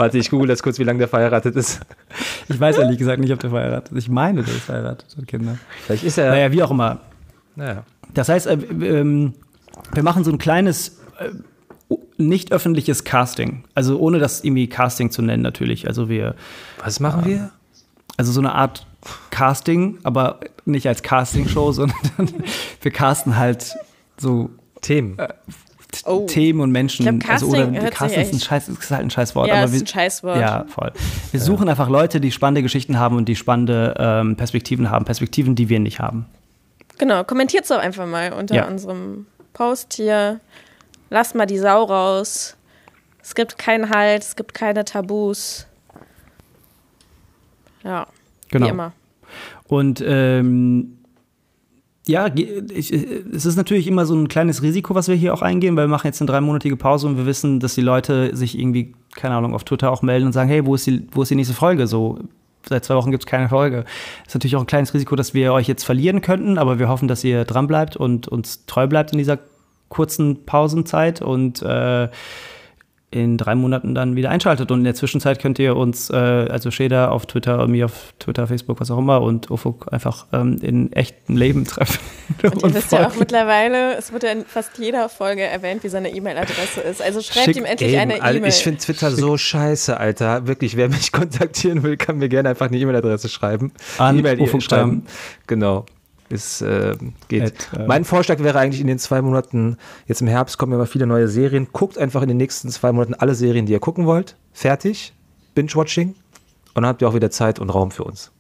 Warte, 0.01 0.17
ich 0.17 0.31
google 0.31 0.49
das 0.49 0.63
kurz, 0.63 0.79
wie 0.79 0.85
lange 0.85 0.99
der 0.99 1.09
verheiratet 1.09 1.55
ist. 1.57 1.81
Ich 2.49 2.59
weiß 2.59 2.79
ehrlich 2.79 2.97
gesagt 2.97 3.21
nicht, 3.21 3.33
ob 3.33 3.39
der 3.39 3.51
verheiratet 3.51 3.93
ist. 3.93 4.05
Ich 4.05 4.11
meine, 4.11 4.43
der 4.43 4.55
ist 4.55 4.65
verheiratet 4.65 5.15
und 5.19 5.29
Kinder. 5.29 5.59
Vielleicht 5.85 6.05
ist 6.05 6.17
er. 6.17 6.31
Naja, 6.31 6.51
wie 6.51 6.63
auch 6.63 6.71
immer. 6.71 7.01
Naja. 7.55 7.85
Das 8.15 8.31
heißt, 8.31 8.47
äh, 8.47 8.55
ähm, 8.55 9.35
wir 9.93 10.03
machen 10.03 10.25
so 10.25 10.33
ein 10.33 10.39
kleines, 10.39 11.01
äh, 11.19 11.29
nicht 12.17 12.51
öffentliches 12.51 13.05
Casting. 13.05 13.65
Also 13.75 13.99
ohne 13.99 14.19
das 14.19 14.43
irgendwie 14.43 14.69
Casting 14.69 15.11
zu 15.11 15.21
nennen, 15.21 15.43
natürlich. 15.43 15.87
Also 15.87 16.09
wir, 16.09 16.35
Was 16.83 16.99
machen 16.99 17.27
wir? 17.27 17.51
also 18.17 18.33
so 18.33 18.41
eine 18.41 18.55
Art 18.55 18.87
Casting, 19.31 19.99
aber 20.03 20.41
nicht 20.65 20.89
als 20.89 21.03
Castingshow, 21.03 21.73
sondern 21.73 21.99
wir 22.81 22.91
casten 22.91 23.37
halt 23.37 23.77
so 24.17 24.49
Themen. 24.81 25.19
Oh. 26.05 26.27
Themen 26.27 26.61
und 26.61 26.71
Menschen. 26.71 27.07
Ich 27.07 27.21
glaub, 27.21 27.31
also, 27.33 27.47
Casting 27.51 27.71
oder 27.73 27.83
hört 27.83 27.95
Casting 27.95 28.23
ist 28.23 28.33
ein, 28.35 28.41
Scheiß, 28.41 28.69
ist 28.69 28.91
halt 28.91 29.03
ein 29.03 29.11
Scheißwort. 29.11 29.49
Ja, 29.49 29.55
aber 29.55 29.65
ist 29.65 29.73
wir, 29.73 29.81
ein 29.81 29.87
Scheißwort. 29.87 30.41
Ja, 30.41 30.65
voll. 30.69 30.93
Wir 31.31 31.41
suchen 31.41 31.69
einfach 31.69 31.89
Leute, 31.89 32.21
die 32.21 32.31
spannende 32.33 32.63
Geschichten 32.63 32.99
haben 32.99 33.17
und 33.17 33.29
die 33.29 33.37
spannende 33.37 33.95
ähm, 33.99 34.37
Perspektiven 34.37 34.91
haben. 34.91 35.05
Perspektiven, 35.05 35.55
die 35.55 35.69
wir 35.69 35.81
nicht 35.81 36.01
haben. 36.01 36.27
Genau, 36.99 37.25
kommentiert 37.25 37.69
doch 37.71 37.79
einfach 37.79 38.07
mal 38.07 38.33
unter 38.33 38.55
Ja. 38.55 38.67
unserem 38.67 39.27
Post 39.53 39.95
hier. 39.95 40.41
Lasst 41.11 41.35
mal 41.35 41.47
die 41.47 41.59
Sau 41.59 41.85
raus. 41.85 42.57
Es 43.23 43.35
gibt 43.35 43.59
keinen 43.59 43.91
Halt, 43.91 44.23
es 44.23 44.37
gibt 44.37 44.55
keine 44.55 44.85
Tabus. 44.85 45.67
Ja, 47.83 48.07
Genau. 48.51 48.67
wie 48.67 48.71
immer. 48.71 48.93
Und 49.67 50.03
ähm, 50.07 50.99
ja, 52.11 52.29
ich, 52.35 52.93
äh, 52.93 53.23
es 53.33 53.47
ist 53.47 53.57
natürlich 53.57 53.87
immer 53.87 54.07
so 54.07 54.15
ein 54.15 54.29
kleines 54.29 54.63
Risiko, 54.63 54.95
was 54.95 55.09
wir 55.09 55.15
hier 55.15 55.33
auch 55.33 55.43
eingehen, 55.43 55.77
weil 55.77 55.87
wir 55.87 55.91
machen 55.91 56.07
jetzt 56.07 56.21
eine 56.21 56.31
dreimonatige 56.31 56.77
Pause 56.77 57.07
und 57.07 57.17
wir 57.17 57.27
wissen, 57.27 57.61
dass 57.61 57.75
die 57.75 57.81
Leute 57.81 58.37
sich 58.37 58.59
irgendwie, 58.59 58.95
keine 59.15 59.37
Ahnung, 59.37 59.55
auf 59.55 59.65
Twitter 59.65 59.91
auch 59.91 60.03
melden 60.03 60.27
und 60.27 60.33
sagen, 60.33 60.49
hey, 60.49 60.67
wo 60.67 60.75
ist 60.75 60.87
die, 60.87 61.07
wo 61.13 61.23
ist 61.23 61.31
die 61.31 61.37
nächste 61.37 61.55
Folge? 61.55 61.87
So, 61.87 62.19
seit 62.69 62.85
zwei 62.85 62.97
Wochen 62.97 63.11
gibt 63.11 63.23
es 63.23 63.27
keine 63.27 63.49
Folge. 63.49 63.85
ist 64.27 64.35
natürlich 64.35 64.57
auch 64.57 64.61
ein 64.61 64.67
kleines 64.67 64.93
Risiko, 64.93 65.17
dass 65.17 65.35
wir 65.35 65.53
euch 65.53 65.69
jetzt 65.69 65.85
verlieren 65.85 66.21
könnten, 66.21 66.59
aber 66.59 66.79
wir 66.79 66.89
hoffen, 66.89 67.09
dass 67.09 67.25
ihr 67.25 67.45
dran 67.45 67.67
bleibt 67.67 67.97
und 67.97 68.29
uns 68.29 68.67
treu 68.67 68.87
bleibt 68.87 69.13
in 69.13 69.19
dieser 69.19 69.39
kurzen 69.89 70.45
Pausenzeit 70.45 71.21
und 71.23 71.63
äh, 71.63 72.09
in 73.13 73.37
drei 73.37 73.57
Monaten 73.57 73.95
dann 73.95 74.15
wieder 74.15 74.31
einschaltet. 74.31 74.71
Und 74.71 74.79
in 74.79 74.85
der 74.85 74.95
Zwischenzeit 74.95 75.41
könnt 75.41 75.59
ihr 75.59 75.77
uns, 75.77 76.11
äh, 76.11 76.15
also 76.15 76.71
Shader 76.71 77.11
auf 77.11 77.27
Twitter, 77.27 77.67
mir 77.67 77.87
auf 77.87 78.15
Twitter, 78.21 78.47
Facebook, 78.47 78.81
was 78.81 78.91
auch 78.91 78.99
immer 78.99 79.21
und 79.21 79.51
Ufuk 79.51 79.93
einfach 79.93 80.27
ähm, 80.33 80.59
in 80.63 80.93
echtem 80.93 81.37
Leben 81.37 81.65
treffen. 81.65 81.99
Und 82.43 82.63
ihr 82.63 82.75
wisst 82.75 82.93
ja 82.93 83.09
auch 83.09 83.17
mittlerweile, 83.17 83.97
es 83.97 84.13
wird 84.13 84.23
ja 84.23 84.31
in 84.31 84.45
fast 84.45 84.79
jeder 84.79 85.09
Folge 85.09 85.43
erwähnt, 85.43 85.83
wie 85.83 85.89
seine 85.89 86.15
E-Mail-Adresse 86.15 86.81
ist. 86.81 87.03
Also 87.03 87.21
schreibt 87.21 87.47
Schick 87.47 87.57
ihm 87.57 87.65
endlich 87.65 87.91
Eben, 87.91 88.01
eine 88.01 88.19
E-Mail. 88.19 88.47
ich 88.47 88.63
finde 88.63 88.79
Twitter 88.79 89.11
so 89.11 89.37
scheiße, 89.37 89.99
Alter. 89.99 90.47
Wirklich, 90.47 90.77
wer 90.77 90.89
mich 90.89 91.11
kontaktieren 91.13 91.83
will, 91.83 91.97
kann 91.97 92.19
mir 92.19 92.29
gerne 92.29 92.51
einfach 92.51 92.69
eine 92.69 92.79
E-Mail-Adresse 92.79 93.29
schreiben. 93.29 93.73
An 93.99 94.19
E-Mail 94.19 94.41
Ufuk 94.41 94.63
schreiben. 94.63 95.07
Genau. 95.49 95.85
Es 96.31 96.63
äh, 96.63 96.97
geht. 97.29 97.43
At, 97.73 97.81
äh, 97.81 97.87
mein 97.87 98.05
Vorschlag 98.05 98.39
wäre 98.41 98.59
eigentlich 98.59 98.81
in 98.81 98.87
den 98.87 98.99
zwei 98.99 99.21
Monaten, 99.21 99.77
jetzt 100.07 100.21
im 100.21 100.29
Herbst 100.29 100.59
kommen 100.59 100.73
immer 100.73 100.87
viele 100.87 101.07
neue 101.07 101.29
Serien. 101.29 101.69
Guckt 101.73 101.99
einfach 101.99 102.23
in 102.23 102.29
den 102.29 102.37
nächsten 102.37 102.69
zwei 102.71 102.93
Monaten 102.93 103.15
alle 103.15 103.35
Serien, 103.35 103.67
die 103.67 103.73
ihr 103.73 103.81
gucken 103.81 104.07
wollt. 104.07 104.37
Fertig. 104.53 105.13
Binge-Watching. 105.55 106.09
Und 106.09 106.17
dann 106.75 106.87
habt 106.87 107.03
ihr 107.03 107.09
auch 107.09 107.15
wieder 107.15 107.31
Zeit 107.31 107.59
und 107.59 107.71
Raum 107.71 107.91
für 107.91 108.05
uns. 108.05 108.31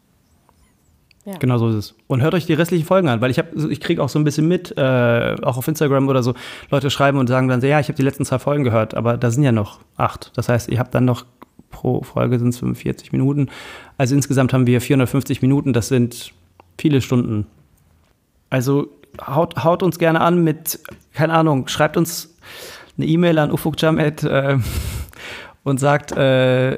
Genau 1.38 1.58
so 1.58 1.68
ist 1.68 1.74
es. 1.74 1.94
Und 2.06 2.22
hört 2.22 2.34
euch 2.34 2.46
die 2.46 2.54
restlichen 2.54 2.86
Folgen 2.86 3.08
an, 3.08 3.20
weil 3.20 3.30
ich 3.30 3.38
habe, 3.38 3.48
ich 3.70 3.80
kriege 3.80 4.02
auch 4.02 4.08
so 4.08 4.18
ein 4.18 4.24
bisschen 4.24 4.48
mit, 4.48 4.76
äh, 4.76 5.36
auch 5.42 5.58
auf 5.58 5.68
Instagram 5.68 6.08
oder 6.08 6.22
so, 6.22 6.34
Leute 6.70 6.90
schreiben 6.90 7.18
und 7.18 7.28
sagen 7.28 7.46
dann 7.46 7.60
so, 7.60 7.66
ja, 7.66 7.78
ich 7.78 7.88
habe 7.88 7.96
die 7.96 8.02
letzten 8.02 8.24
zwei 8.24 8.38
Folgen 8.38 8.64
gehört, 8.64 8.94
aber 8.94 9.16
da 9.16 9.30
sind 9.30 9.42
ja 9.42 9.52
noch 9.52 9.80
acht. 9.96 10.32
Das 10.34 10.48
heißt, 10.48 10.68
ihr 10.68 10.78
habt 10.78 10.94
dann 10.94 11.04
noch 11.04 11.26
pro 11.70 12.02
Folge 12.02 12.38
sind 12.38 12.48
es 12.48 12.58
45 12.58 13.12
Minuten. 13.12 13.48
Also 13.96 14.14
insgesamt 14.14 14.52
haben 14.52 14.66
wir 14.66 14.80
450 14.80 15.40
Minuten, 15.42 15.72
das 15.72 15.88
sind 15.88 16.32
viele 16.78 17.00
Stunden. 17.00 17.46
Also 18.50 18.88
haut, 19.26 19.64
haut 19.64 19.82
uns 19.82 19.98
gerne 19.98 20.20
an 20.20 20.42
mit, 20.42 20.80
keine 21.14 21.32
Ahnung, 21.32 21.68
schreibt 21.68 21.96
uns 21.96 22.34
eine 22.96 23.06
E-Mail 23.06 23.38
an 23.38 23.50
ufukjam@ 23.50 23.98
äh, 24.24 24.58
und 25.64 25.78
sagt 25.80 26.12
äh, 26.12 26.74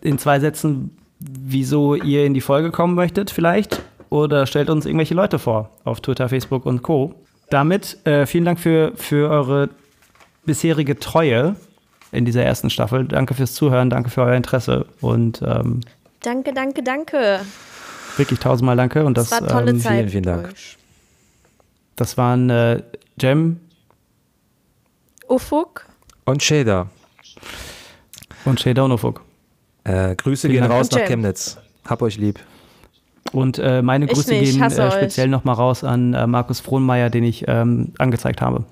in 0.00 0.18
zwei 0.18 0.40
Sätzen, 0.40 0.96
wieso 1.18 1.94
ihr 1.94 2.24
in 2.24 2.34
die 2.34 2.40
Folge 2.40 2.70
kommen 2.70 2.94
möchtet 2.94 3.30
vielleicht 3.30 3.82
oder 4.08 4.46
stellt 4.46 4.70
uns 4.70 4.86
irgendwelche 4.86 5.14
Leute 5.14 5.38
vor 5.38 5.70
auf 5.84 6.00
Twitter, 6.00 6.28
Facebook 6.28 6.66
und 6.66 6.82
Co. 6.82 7.14
Damit 7.50 8.04
äh, 8.06 8.26
vielen 8.26 8.44
Dank 8.44 8.58
für, 8.58 8.92
für 8.96 9.30
eure 9.30 9.68
bisherige 10.44 10.98
Treue 10.98 11.56
in 12.12 12.24
dieser 12.24 12.42
ersten 12.44 12.70
Staffel. 12.70 13.04
Danke 13.04 13.34
fürs 13.34 13.54
Zuhören, 13.54 13.90
danke 13.90 14.10
für 14.10 14.22
euer 14.22 14.34
Interesse 14.34 14.86
und 15.00 15.42
ähm, 15.42 15.80
Danke, 16.22 16.52
danke, 16.52 16.82
danke. 16.82 17.40
wirklich 18.16 18.40
tausendmal 18.40 18.76
danke. 18.76 19.04
Und 19.04 19.16
das, 19.16 19.30
Das 19.30 19.40
war 19.42 19.48
tolle 19.48 19.70
ähm, 19.70 19.80
Zeit. 19.80 19.96
vielen, 19.96 20.08
vielen 20.08 20.24
Dank. 20.24 20.54
Das 22.00 22.16
waren 22.16 22.48
äh, 22.48 22.82
Jem 23.20 23.60
Ufuk, 25.28 25.86
Und 26.24 26.42
Shader. 26.42 26.88
und 28.46 28.58
Shader 28.58 28.84
und 28.86 28.92
Ufuk. 28.92 29.22
Äh, 29.84 30.16
Grüße 30.16 30.48
Vielen 30.48 30.62
gehen 30.62 30.68
Dank. 30.68 30.72
raus 30.80 30.90
nach. 30.90 31.04
Chemnitz. 31.04 31.58
Hab 31.86 32.02
euch 32.02 32.16
lieb. 32.16 32.40
Und 33.32 33.58
äh, 33.58 33.82
meine 33.82 34.06
Ich 34.06 34.12
Grüße 34.12 34.30
nicht, 34.32 34.52
gehen 34.58 34.62
äh, 34.62 34.90
speziell 34.90 35.28
nochmal 35.28 35.54
raus 35.54 35.84
an 35.84 36.14
äh, 36.14 36.26
Markus 36.26 36.60
Frohnmeier, 36.60 37.10
den 37.10 37.22
ich 37.22 37.44
ähm, 37.46 37.92
angezeigt 37.98 38.40
habe. 38.40 38.64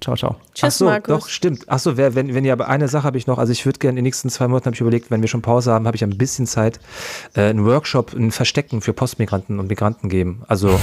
Ciao, 0.00 0.16
ciao. 0.16 0.36
Ach 0.38 0.54
tschüss 0.54 0.78
so, 0.78 0.86
Markus. 0.86 1.08
doch, 1.08 1.28
stimmt. 1.28 1.64
Ach 1.68 1.78
so, 1.78 1.96
wer, 1.96 2.14
wenn, 2.14 2.34
wenn 2.34 2.44
ihr 2.44 2.52
aber 2.52 2.68
eine 2.68 2.88
Sache 2.88 3.04
habe 3.04 3.18
ich 3.18 3.26
noch, 3.26 3.38
also 3.38 3.52
ich 3.52 3.64
würde 3.64 3.78
gerne 3.78 3.92
in 3.92 3.96
den 3.96 4.04
nächsten 4.04 4.28
zwei 4.30 4.48
Monaten, 4.48 4.66
habe 4.66 4.74
ich 4.74 4.80
überlegt, 4.80 5.10
wenn 5.10 5.20
wir 5.20 5.28
schon 5.28 5.42
Pause 5.42 5.72
haben, 5.72 5.86
habe 5.86 5.96
ich 5.96 6.04
ein 6.04 6.16
bisschen 6.18 6.46
Zeit, 6.46 6.80
äh, 7.34 7.42
einen 7.42 7.64
Workshop, 7.64 8.12
ein 8.14 8.30
Verstecken 8.30 8.80
für 8.80 8.92
Postmigranten 8.92 9.58
und 9.58 9.68
Migranten 9.68 10.08
geben. 10.08 10.42
Also 10.48 10.78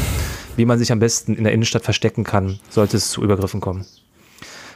wie 0.56 0.66
man 0.66 0.80
sich 0.80 0.92
am 0.92 1.00
besten 1.00 1.36
in 1.36 1.44
der 1.44 1.54
Innenstadt 1.54 1.84
verstecken 1.84 2.24
kann, 2.24 2.60
sollte 2.70 2.98
es 2.98 3.10
zu 3.10 3.24
Übergriffen 3.24 3.62
kommen. 3.62 3.86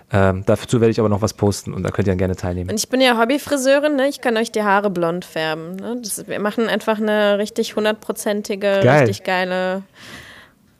Ähm, 0.09 0.43
dazu 0.45 0.79
werde 0.79 0.91
ich 0.91 0.99
aber 0.99 1.09
noch 1.09 1.21
was 1.21 1.33
posten 1.33 1.73
und 1.73 1.83
da 1.83 1.91
könnt 1.91 2.07
ihr 2.07 2.11
dann 2.11 2.17
gerne 2.17 2.37
teilnehmen. 2.37 2.69
Und 2.69 2.77
ich 2.77 2.87
bin 2.87 3.01
ja 3.01 3.19
Hobbyfriseurin, 3.19 3.97
ne? 3.97 4.07
ich 4.07 4.21
kann 4.21 4.37
euch 4.37 4.53
die 4.53 4.63
Haare 4.63 4.89
blond 4.89 5.25
färben. 5.25 5.75
Ne? 5.75 5.99
Das, 6.01 6.27
wir 6.27 6.39
machen 6.39 6.67
einfach 6.67 6.97
eine 6.97 7.37
richtig 7.37 7.75
hundertprozentige, 7.75 8.79
Geil. 8.83 8.99
richtig 9.01 9.25
geile 9.25 9.83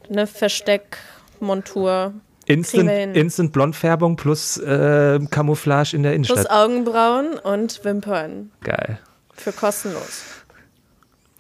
eine 0.09 0.27
Versteckmontur. 0.27 2.13
Instant. 2.45 2.89
Instant 3.15 3.51
Blondfärbung 3.51 4.15
plus 4.15 4.57
äh, 4.57 5.19
Camouflage 5.29 5.93
in 5.95 6.03
der 6.03 6.11
Plus 6.11 6.29
Innenstadt. 6.29 6.49
Augenbrauen 6.49 7.37
und 7.39 7.83
Wimpern. 7.83 8.51
Geil. 8.63 8.99
Für 9.33 9.51
kostenlos. 9.51 10.23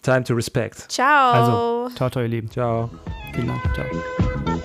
Time 0.01 0.23
to 0.23 0.33
respect. 0.35 0.89
Ciao. 0.89 1.31
Also, 1.33 1.95
ciao, 1.95 2.09
ciao, 2.09 2.23
ihr 2.23 2.29
Lieben. 2.29 2.49
Ciao. 2.49 2.89
Vielen 3.33 3.47
Dank. 3.47 3.61
Ciao. 3.75 4.56